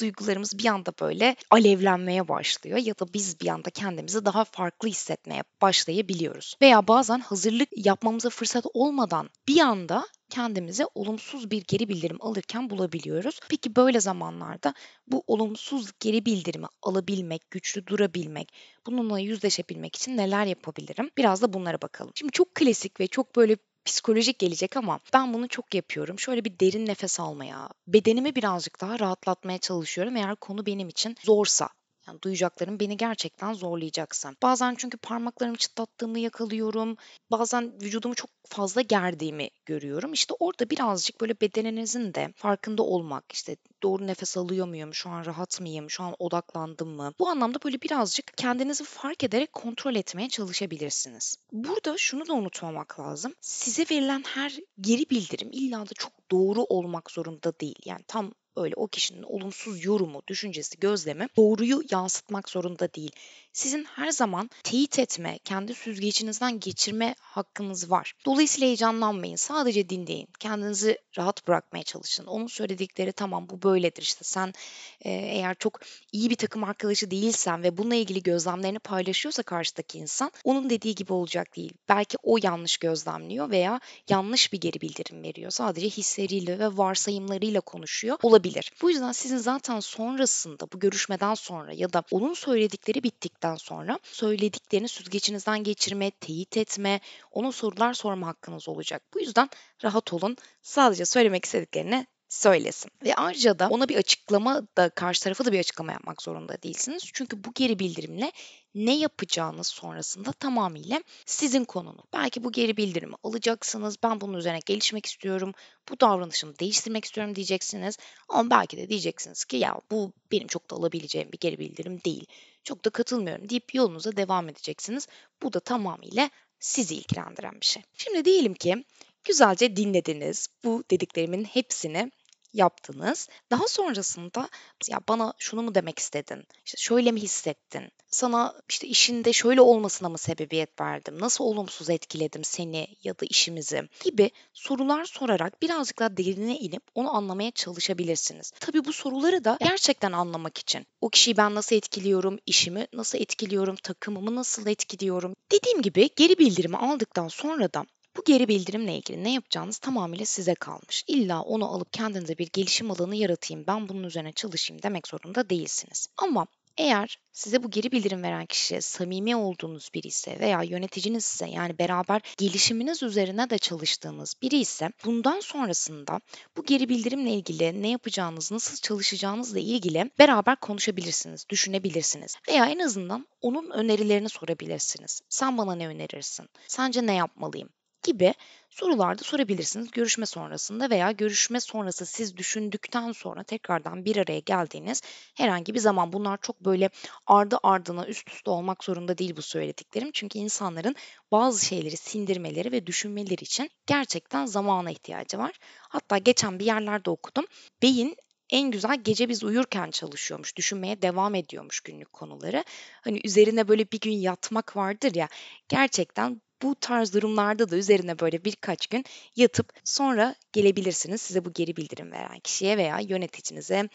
duygularımız 0.00 0.58
bir 0.58 0.66
anda 0.66 0.92
böyle 1.00 1.36
alevlenmeye 1.50 2.28
başlıyor 2.28 2.78
ya 2.78 2.94
da 2.98 3.14
biz 3.14 3.40
bir 3.40 3.48
anda 3.48 3.70
kendimizi 3.70 4.24
daha 4.24 4.44
farklı 4.44 4.88
hissetmeye 4.88 5.42
başlayabiliyoruz. 5.62 6.56
Veya 6.62 6.88
bazen 6.88 7.18
hazırlık 7.18 7.68
yapmamıza 7.76 8.30
fırsat 8.30 8.64
olmadan 8.74 9.30
bir 9.48 9.60
anda 9.60 10.06
kendimize 10.30 10.84
olumsuz 10.94 11.50
bir 11.50 11.64
geri 11.68 11.88
bildirim 11.88 12.16
alırken 12.20 12.70
bulabiliyoruz. 12.70 13.40
Peki 13.48 13.76
böyle 13.76 14.00
zamanlarda 14.00 14.74
bu 15.06 15.24
olumsuz 15.26 15.90
geri 16.00 16.26
bildirimi 16.26 16.66
alabilmek, 16.82 17.50
güçlü 17.50 17.86
durabilmek, 17.86 18.52
bununla 18.86 19.18
yüzleşebilmek 19.18 19.96
için 19.96 20.16
neler 20.16 20.46
yapabilirim? 20.46 21.10
Biraz 21.16 21.42
da 21.42 21.52
bunlara 21.52 21.82
bakalım. 21.82 22.12
Şimdi 22.14 22.32
çok 22.32 22.54
klasik 22.54 23.00
ve 23.00 23.06
çok 23.06 23.36
böyle 23.36 23.56
psikolojik 23.86 24.38
gelecek 24.38 24.76
ama 24.76 25.00
ben 25.14 25.34
bunu 25.34 25.48
çok 25.48 25.74
yapıyorum. 25.74 26.18
Şöyle 26.18 26.44
bir 26.44 26.58
derin 26.60 26.86
nefes 26.86 27.20
almaya, 27.20 27.68
bedenimi 27.86 28.34
birazcık 28.34 28.80
daha 28.80 28.98
rahatlatmaya 28.98 29.58
çalışıyorum 29.58 30.16
eğer 30.16 30.36
konu 30.36 30.66
benim 30.66 30.88
için 30.88 31.16
zorsa. 31.24 31.68
Yani 32.08 32.22
duyacaklarım 32.22 32.80
beni 32.80 32.96
gerçekten 32.96 33.52
zorlayacaksa. 33.52 34.34
Bazen 34.42 34.74
çünkü 34.78 34.96
parmaklarımı 34.96 35.56
çıtlattığımı 35.56 36.18
yakalıyorum. 36.18 36.96
Bazen 37.30 37.72
vücudumu 37.82 38.14
çok 38.14 38.30
fazla 38.48 38.80
gerdiğimi 38.80 39.50
görüyorum. 39.66 40.12
İşte 40.12 40.34
orada 40.38 40.70
birazcık 40.70 41.20
böyle 41.20 41.40
bedeninizin 41.40 42.14
de 42.14 42.32
farkında 42.36 42.82
olmak, 42.82 43.32
işte 43.32 43.56
doğru 43.82 44.06
nefes 44.06 44.36
alıyor 44.36 44.66
muyum, 44.66 44.94
şu 44.94 45.10
an 45.10 45.26
rahat 45.26 45.60
mıyım, 45.60 45.90
şu 45.90 46.02
an 46.02 46.14
odaklandım 46.18 46.88
mı? 46.88 47.12
Bu 47.18 47.28
anlamda 47.28 47.58
böyle 47.64 47.82
birazcık 47.82 48.36
kendinizi 48.36 48.84
fark 48.84 49.24
ederek 49.24 49.52
kontrol 49.52 49.94
etmeye 49.94 50.28
çalışabilirsiniz. 50.28 51.36
Burada 51.52 51.94
şunu 51.98 52.28
da 52.28 52.32
unutmamak 52.32 53.00
lazım. 53.00 53.34
Size 53.40 53.84
verilen 53.90 54.24
her 54.26 54.58
geri 54.80 55.10
bildirim 55.10 55.48
illa 55.52 55.80
da 55.80 55.94
çok 55.94 56.12
doğru 56.30 56.62
olmak 56.62 57.10
zorunda 57.10 57.60
değil. 57.60 57.78
Yani 57.84 58.02
tam 58.08 58.32
öyle 58.56 58.74
o 58.76 58.86
kişinin 58.86 59.22
olumsuz 59.22 59.84
yorumu, 59.84 60.22
düşüncesi, 60.28 60.78
gözlemi 60.78 61.28
doğruyu 61.36 61.82
yansıtmak 61.90 62.48
zorunda 62.48 62.94
değil. 62.94 63.10
Sizin 63.52 63.84
her 63.84 64.10
zaman 64.10 64.50
teyit 64.64 64.98
etme, 64.98 65.38
kendi 65.44 65.74
süzgecinizden 65.74 66.60
geçirme 66.60 67.14
hakkınız 67.20 67.90
var. 67.90 68.12
Dolayısıyla 68.26 68.66
heyecanlanmayın. 68.66 69.36
Sadece 69.36 69.88
dinleyin. 69.88 70.28
Kendinizi 70.38 70.98
rahat 71.18 71.48
bırakmaya 71.48 71.82
çalışın. 71.84 72.26
Onun 72.26 72.46
söyledikleri 72.46 73.12
tamam 73.12 73.48
bu 73.48 73.62
böyledir 73.62 74.02
işte 74.02 74.24
sen 74.24 74.52
e, 75.00 75.10
eğer 75.10 75.54
çok 75.54 75.80
iyi 76.12 76.30
bir 76.30 76.34
takım 76.34 76.64
arkadaşı 76.64 77.10
değilsen 77.10 77.62
ve 77.62 77.76
bununla 77.76 77.94
ilgili 77.94 78.22
gözlemlerini 78.22 78.78
paylaşıyorsa 78.78 79.42
karşıdaki 79.42 79.98
insan 79.98 80.30
onun 80.44 80.70
dediği 80.70 80.94
gibi 80.94 81.12
olacak 81.12 81.56
değil. 81.56 81.72
Belki 81.88 82.16
o 82.22 82.38
yanlış 82.42 82.76
gözlemliyor 82.76 83.50
veya 83.50 83.80
yanlış 84.08 84.52
bir 84.52 84.60
geri 84.60 84.80
bildirim 84.80 85.22
veriyor. 85.22 85.50
Sadece 85.50 85.88
hisleriyle 85.88 86.58
ve 86.58 86.76
varsayımlarıyla 86.76 87.60
konuşuyor 87.60 88.18
olabilir. 88.22 88.45
Bu 88.82 88.90
yüzden 88.90 89.12
sizin 89.12 89.36
zaten 89.36 89.80
sonrasında 89.80 90.66
bu 90.72 90.78
görüşmeden 90.78 91.34
sonra 91.34 91.72
ya 91.72 91.92
da 91.92 92.02
onun 92.10 92.34
söyledikleri 92.34 93.02
bittikten 93.02 93.56
sonra 93.56 93.98
söylediklerini 94.02 94.88
süzgecinizden 94.88 95.64
geçirme, 95.64 96.10
teyit 96.10 96.56
etme, 96.56 97.00
onun 97.30 97.50
sorular 97.50 97.94
sorma 97.94 98.26
hakkınız 98.26 98.68
olacak. 98.68 99.02
Bu 99.14 99.20
yüzden 99.20 99.50
rahat 99.84 100.12
olun. 100.12 100.36
Sadece 100.62 101.04
söylemek 101.04 101.44
istediklerini 101.44 102.06
söylesin. 102.36 102.90
Ve 103.04 103.14
ayrıca 103.14 103.58
da 103.58 103.68
ona 103.68 103.88
bir 103.88 103.96
açıklama 103.96 104.62
da 104.76 104.88
karşı 104.88 105.22
tarafa 105.22 105.44
da 105.44 105.52
bir 105.52 105.58
açıklama 105.58 105.92
yapmak 105.92 106.22
zorunda 106.22 106.62
değilsiniz. 106.62 107.02
Çünkü 107.12 107.44
bu 107.44 107.52
geri 107.54 107.78
bildirimle 107.78 108.32
ne 108.74 108.96
yapacağınız 108.96 109.66
sonrasında 109.66 110.32
tamamıyla 110.32 111.02
sizin 111.26 111.64
konunu. 111.64 112.02
Belki 112.12 112.44
bu 112.44 112.52
geri 112.52 112.76
bildirimi 112.76 113.14
alacaksınız. 113.22 113.96
Ben 114.02 114.20
bunun 114.20 114.38
üzerine 114.38 114.60
gelişmek 114.66 115.06
istiyorum. 115.06 115.52
Bu 115.90 116.00
davranışımı 116.00 116.58
değiştirmek 116.58 117.04
istiyorum 117.04 117.36
diyeceksiniz. 117.36 117.98
Ama 118.28 118.50
belki 118.50 118.76
de 118.76 118.88
diyeceksiniz 118.88 119.44
ki 119.44 119.56
ya 119.56 119.80
bu 119.90 120.12
benim 120.32 120.46
çok 120.46 120.70
da 120.70 120.76
alabileceğim 120.76 121.32
bir 121.32 121.38
geri 121.38 121.58
bildirim 121.58 122.00
değil. 122.04 122.26
çok 122.64 122.84
da 122.84 122.90
katılmıyorum 122.90 123.48
deyip 123.48 123.74
yolunuza 123.74 124.16
devam 124.16 124.48
edeceksiniz. 124.48 125.08
Bu 125.42 125.52
da 125.52 125.60
tamamıyla 125.60 126.30
sizi 126.60 126.94
ilgilendiren 126.94 127.60
bir 127.60 127.66
şey. 127.66 127.82
Şimdi 127.96 128.24
diyelim 128.24 128.54
ki 128.54 128.84
güzelce 129.24 129.76
dinlediniz. 129.76 130.48
Bu 130.64 130.84
dediklerimin 130.90 131.44
hepsini 131.44 132.10
yaptınız. 132.56 133.28
Daha 133.50 133.68
sonrasında 133.68 134.48
ya 134.90 135.00
bana 135.08 135.32
şunu 135.38 135.62
mu 135.62 135.74
demek 135.74 135.98
istedin? 135.98 136.44
İşte 136.64 136.78
şöyle 136.78 137.12
mi 137.12 137.20
hissettin? 137.20 137.92
Sana 138.10 138.54
işte 138.68 138.86
işinde 138.86 139.32
şöyle 139.32 139.60
olmasına 139.60 140.08
mı 140.08 140.18
sebebiyet 140.18 140.80
verdim? 140.80 141.20
Nasıl 141.20 141.44
olumsuz 141.44 141.90
etkiledim 141.90 142.44
seni 142.44 142.86
ya 143.02 143.14
da 143.14 143.26
işimizi 143.30 143.88
gibi 144.04 144.30
sorular 144.52 145.04
sorarak 145.04 145.62
birazcık 145.62 145.98
daha 145.98 146.16
derine 146.16 146.58
inip 146.58 146.82
onu 146.94 147.16
anlamaya 147.16 147.50
çalışabilirsiniz. 147.50 148.52
Tabii 148.60 148.84
bu 148.84 148.92
soruları 148.92 149.44
da 149.44 149.56
gerçekten 149.60 150.12
anlamak 150.12 150.58
için. 150.58 150.86
O 151.00 151.08
kişiyi 151.08 151.36
ben 151.36 151.54
nasıl 151.54 151.76
etkiliyorum, 151.76 152.38
işimi 152.46 152.86
nasıl 152.92 153.18
etkiliyorum, 153.18 153.76
takımımı 153.76 154.34
nasıl 154.34 154.66
etkiliyorum? 154.66 155.34
Dediğim 155.52 155.82
gibi 155.82 156.10
geri 156.16 156.38
bildirimi 156.38 156.76
aldıktan 156.76 157.28
sonra 157.28 157.72
da 157.74 157.86
bu 158.16 158.22
geri 158.24 158.48
bildirimle 158.48 158.96
ilgili 158.96 159.24
ne 159.24 159.32
yapacağınız 159.32 159.78
tamamıyla 159.78 160.24
size 160.24 160.54
kalmış. 160.54 161.04
İlla 161.06 161.42
onu 161.42 161.74
alıp 161.74 161.92
kendinize 161.92 162.38
bir 162.38 162.48
gelişim 162.52 162.90
alanı 162.90 163.16
yaratayım, 163.16 163.64
ben 163.66 163.88
bunun 163.88 164.04
üzerine 164.04 164.32
çalışayım 164.32 164.82
demek 164.82 165.08
zorunda 165.08 165.50
değilsiniz. 165.50 166.08
Ama 166.16 166.46
eğer 166.76 167.18
size 167.32 167.62
bu 167.62 167.70
geri 167.70 167.92
bildirim 167.92 168.22
veren 168.22 168.46
kişi 168.46 168.82
samimi 168.82 169.36
olduğunuz 169.36 169.90
biri 169.94 170.08
ise 170.08 170.40
veya 170.40 170.62
yöneticiniz 170.62 171.24
ise 171.24 171.46
yani 171.46 171.78
beraber 171.78 172.22
gelişiminiz 172.36 173.02
üzerine 173.02 173.50
de 173.50 173.58
çalıştığınız 173.58 174.34
biri 174.42 174.56
ise 174.56 174.90
bundan 175.04 175.40
sonrasında 175.40 176.20
bu 176.56 176.64
geri 176.64 176.88
bildirimle 176.88 177.30
ilgili 177.30 177.82
ne 177.82 177.88
yapacağınız, 177.88 178.52
nasıl 178.52 178.76
çalışacağınızla 178.76 179.58
ilgili 179.58 180.10
beraber 180.18 180.56
konuşabilirsiniz, 180.56 181.46
düşünebilirsiniz. 181.48 182.36
Veya 182.48 182.66
en 182.66 182.78
azından 182.78 183.26
onun 183.40 183.70
önerilerini 183.70 184.28
sorabilirsiniz. 184.28 185.20
Sen 185.28 185.58
bana 185.58 185.74
ne 185.74 185.88
önerirsin? 185.88 186.48
Sence 186.68 187.06
ne 187.06 187.14
yapmalıyım? 187.14 187.68
Gibi 188.06 188.34
sorular 188.70 189.18
da 189.18 189.24
sorabilirsiniz 189.24 189.90
görüşme 189.90 190.26
sonrasında 190.26 190.90
veya 190.90 191.10
görüşme 191.10 191.60
sonrası 191.60 192.06
siz 192.06 192.36
düşündükten 192.36 193.12
sonra 193.12 193.42
tekrardan 193.42 194.04
bir 194.04 194.16
araya 194.16 194.38
geldiğiniz 194.38 195.02
herhangi 195.34 195.74
bir 195.74 195.78
zaman. 195.78 196.12
Bunlar 196.12 196.38
çok 196.42 196.60
böyle 196.60 196.90
ardı 197.26 197.58
ardına 197.62 198.06
üst 198.06 198.30
üste 198.30 198.50
olmak 198.50 198.84
zorunda 198.84 199.18
değil 199.18 199.36
bu 199.36 199.42
söylediklerim. 199.42 200.10
Çünkü 200.12 200.38
insanların 200.38 200.94
bazı 201.32 201.66
şeyleri 201.66 201.96
sindirmeleri 201.96 202.72
ve 202.72 202.86
düşünmeleri 202.86 203.44
için 203.44 203.70
gerçekten 203.86 204.46
zamana 204.46 204.90
ihtiyacı 204.90 205.38
var. 205.38 205.58
Hatta 205.88 206.18
geçen 206.18 206.58
bir 206.58 206.64
yerlerde 206.64 207.10
okudum. 207.10 207.44
Beyin 207.82 208.16
en 208.50 208.70
güzel 208.70 209.02
gece 209.02 209.28
biz 209.28 209.44
uyurken 209.44 209.90
çalışıyormuş, 209.90 210.56
düşünmeye 210.56 211.02
devam 211.02 211.34
ediyormuş 211.34 211.80
günlük 211.80 212.12
konuları. 212.12 212.64
Hani 213.00 213.20
üzerine 213.24 213.68
böyle 213.68 213.92
bir 213.92 214.00
gün 214.00 214.12
yatmak 214.12 214.76
vardır 214.76 215.14
ya, 215.14 215.28
gerçekten 215.68 216.42
bu 216.62 216.74
tarz 216.74 217.14
durumlarda 217.14 217.70
da 217.70 217.76
üzerine 217.76 218.18
böyle 218.18 218.44
birkaç 218.44 218.86
gün 218.86 219.04
yatıp 219.36 219.72
sonra 219.84 220.34
gelebilirsiniz 220.52 221.22
size 221.22 221.44
bu 221.44 221.52
geri 221.52 221.76
bildirim 221.76 222.12
veren 222.12 222.40
kişiye 222.40 222.76
veya 222.76 222.98
yöneticinize 223.00 223.88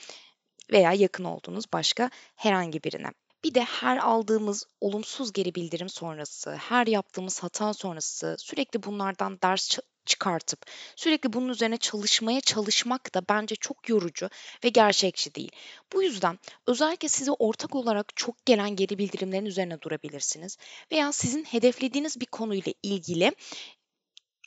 veya 0.72 0.94
yakın 0.94 1.24
olduğunuz 1.24 1.66
başka 1.74 2.10
herhangi 2.36 2.84
birine. 2.84 3.12
Bir 3.44 3.54
de 3.54 3.62
her 3.62 3.98
aldığımız 3.98 4.66
olumsuz 4.82 5.34
geri 5.34 5.56
bildirim 5.56 5.90
sonrası, 5.90 6.56
her 6.56 6.88
yaptığımız 6.88 7.44
hata 7.44 7.74
sonrası 7.74 8.36
sürekli 8.40 8.84
bunlardan 8.84 9.42
ders 9.42 9.68
çıkartıp 10.06 10.66
sürekli 10.96 11.34
bunun 11.34 11.50
üzerine 11.50 11.78
çalışmaya 11.78 12.42
çalışmak 12.42 13.16
da 13.16 13.22
bence 13.30 13.56
çok 13.56 13.90
yorucu 13.90 14.30
ve 14.64 14.70
gerçekçi 14.70 15.36
değil. 15.36 15.52
Bu 15.94 16.04
yüzden 16.04 16.40
özellikle 16.68 17.08
size 17.08 17.32
ortak 17.32 17.76
olarak 17.76 18.16
çok 18.16 18.46
gelen 18.46 18.76
geri 18.76 18.98
bildirimlerin 18.98 19.46
üzerine 19.46 19.82
durabilirsiniz 19.82 20.58
veya 20.92 21.12
sizin 21.12 21.44
hedeflediğiniz 21.44 22.22
bir 22.22 22.26
konuyla 22.26 22.74
ilgili 22.84 23.32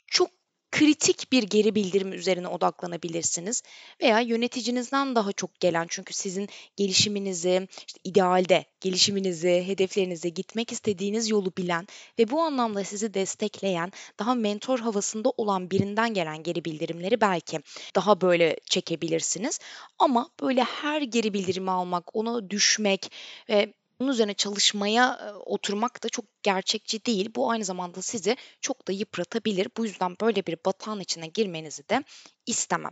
çok 0.07 0.29
kritik 0.75 1.31
bir 1.31 1.43
geri 1.43 1.75
bildirim 1.75 2.13
üzerine 2.13 2.47
odaklanabilirsiniz 2.47 3.63
veya 4.01 4.19
yöneticinizden 4.19 5.15
daha 5.15 5.31
çok 5.31 5.59
gelen 5.59 5.85
çünkü 5.89 6.13
sizin 6.13 6.49
gelişiminizi, 6.75 7.67
işte 7.87 7.99
idealde 8.03 8.65
gelişiminizi, 8.81 9.63
hedeflerinize 9.67 10.29
gitmek 10.29 10.71
istediğiniz 10.71 11.29
yolu 11.29 11.51
bilen 11.57 11.87
ve 12.19 12.29
bu 12.29 12.41
anlamda 12.41 12.83
sizi 12.83 13.13
destekleyen, 13.13 13.91
daha 14.19 14.35
mentor 14.35 14.79
havasında 14.79 15.29
olan 15.37 15.71
birinden 15.71 16.13
gelen 16.13 16.43
geri 16.43 16.65
bildirimleri 16.65 17.21
belki 17.21 17.59
daha 17.95 18.21
böyle 18.21 18.55
çekebilirsiniz. 18.69 19.59
Ama 19.99 20.29
böyle 20.41 20.63
her 20.63 21.01
geri 21.01 21.33
bildirimi 21.33 21.71
almak, 21.71 22.15
ona 22.15 22.49
düşmek 22.49 23.11
ve 23.49 23.73
bunun 23.99 24.11
üzerine 24.11 24.33
çalışmaya 24.33 25.33
oturmak 25.45 26.03
da 26.03 26.09
çok 26.09 26.25
gerçekçi 26.43 27.05
değil. 27.05 27.29
Bu 27.35 27.51
aynı 27.51 27.65
zamanda 27.65 28.01
sizi 28.01 28.35
çok 28.61 28.87
da 28.87 28.91
yıpratabilir. 28.91 29.67
Bu 29.77 29.85
yüzden 29.85 30.15
böyle 30.21 30.45
bir 30.45 30.57
batağın 30.65 30.99
içine 30.99 31.27
girmenizi 31.27 31.89
de 31.89 32.03
istemem. 32.45 32.91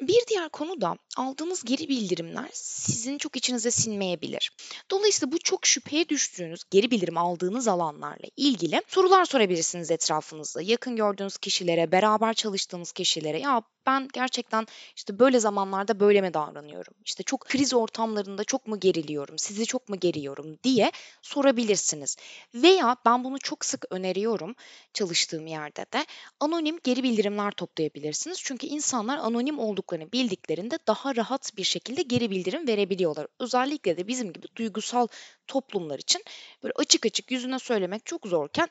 Bir 0.00 0.26
diğer 0.28 0.48
konu 0.48 0.80
da 0.80 0.96
aldığınız 1.16 1.64
geri 1.64 1.88
bildirimler 1.88 2.48
sizin 2.52 3.18
çok 3.18 3.36
içinize 3.36 3.70
sinmeyebilir. 3.70 4.50
Dolayısıyla 4.90 5.32
bu 5.32 5.38
çok 5.38 5.66
şüpheye 5.66 6.08
düştüğünüz 6.08 6.62
geri 6.70 6.90
bildirim 6.90 7.18
aldığınız 7.18 7.68
alanlarla 7.68 8.26
ilgili 8.36 8.82
sorular 8.88 9.24
sorabilirsiniz 9.24 9.90
etrafınızda. 9.90 10.62
Yakın 10.62 10.96
gördüğünüz 10.96 11.38
kişilere, 11.38 11.92
beraber 11.92 12.34
çalıştığınız 12.34 12.92
kişilere 12.92 13.40
ya 13.40 13.62
ben 13.86 14.08
gerçekten 14.12 14.66
işte 14.96 15.18
böyle 15.18 15.40
zamanlarda 15.40 16.00
böyle 16.00 16.20
mi 16.20 16.34
davranıyorum? 16.34 16.94
İşte 17.04 17.22
çok 17.22 17.40
kriz 17.40 17.74
ortamlarında 17.74 18.44
çok 18.44 18.66
mu 18.66 18.80
geriliyorum? 18.80 19.38
Sizi 19.38 19.66
çok 19.66 19.88
mu 19.88 20.00
geriyorum 20.00 20.58
diye 20.64 20.92
sorabilirsiniz. 21.22 22.16
Veya 22.54 22.96
ben 23.06 23.24
bunu 23.24 23.38
çok 23.38 23.64
sık 23.64 23.84
öneriyorum 23.90 24.54
çalıştığım 24.94 25.46
yerde 25.46 25.86
de 25.92 26.06
anonim 26.40 26.78
geri 26.84 27.02
bildirimler 27.02 27.50
toplayabilirsiniz. 27.50 28.38
Çünkü 28.42 28.66
insanlar 28.66 29.18
anonim 29.18 29.58
olduklarını 29.58 30.12
bildiklerinde 30.12 30.78
daha 30.86 31.16
rahat 31.16 31.56
bir 31.56 31.64
şekilde 31.64 32.02
geri 32.02 32.30
bildirim 32.30 32.68
verebiliyorlar. 32.68 33.26
Özellikle 33.40 33.96
de 33.96 34.08
bizim 34.08 34.32
gibi 34.32 34.46
duygusal 34.56 35.06
toplumlar 35.46 35.98
için 35.98 36.22
böyle 36.62 36.72
açık 36.76 37.06
açık 37.06 37.30
yüzüne 37.30 37.58
söylemek 37.58 38.06
çok 38.06 38.26
zorken 38.26 38.68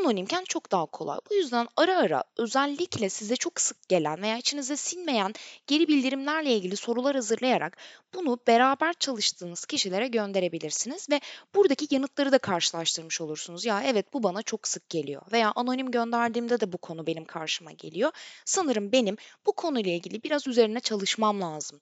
anonimken 0.00 0.44
çok 0.48 0.72
daha 0.72 0.86
kolay. 0.86 1.18
Bu 1.30 1.34
yüzden 1.34 1.68
ara 1.76 1.98
ara 1.98 2.24
özellikle 2.36 3.08
size 3.08 3.36
çok 3.36 3.60
sık 3.60 3.88
gelen 3.88 4.22
veya 4.22 4.38
içinize 4.38 4.76
sinmeyen 4.76 5.32
geri 5.66 5.88
bildirimlerle 5.88 6.52
ilgili 6.52 6.76
sorular 6.76 7.14
hazırlayarak 7.14 7.76
bunu 8.14 8.38
beraber 8.46 8.92
çalıştığınız 8.92 9.64
kişilere 9.64 10.08
gönderebilirsiniz 10.08 11.10
ve 11.10 11.20
buradaki 11.54 11.94
yanıtları 11.94 12.32
da 12.32 12.38
karşılaştırmış 12.38 13.20
olursunuz. 13.20 13.64
Ya 13.64 13.82
evet 13.82 14.12
bu 14.12 14.22
bana 14.22 14.42
çok 14.42 14.68
sık 14.68 14.88
geliyor 14.88 15.22
veya 15.32 15.52
anonim 15.56 15.90
gönderdiğimde 15.90 16.60
de 16.60 16.72
bu 16.72 16.78
konu 16.78 17.06
benim 17.06 17.24
karşıma 17.24 17.72
geliyor. 17.72 18.10
Sanırım 18.44 18.92
benim 18.92 19.16
bu 19.46 19.52
konuyla 19.52 19.92
ilgili 19.92 20.22
biraz 20.22 20.46
üzerine 20.46 20.80
çalışmam 20.80 21.40
lazım. 21.40 21.80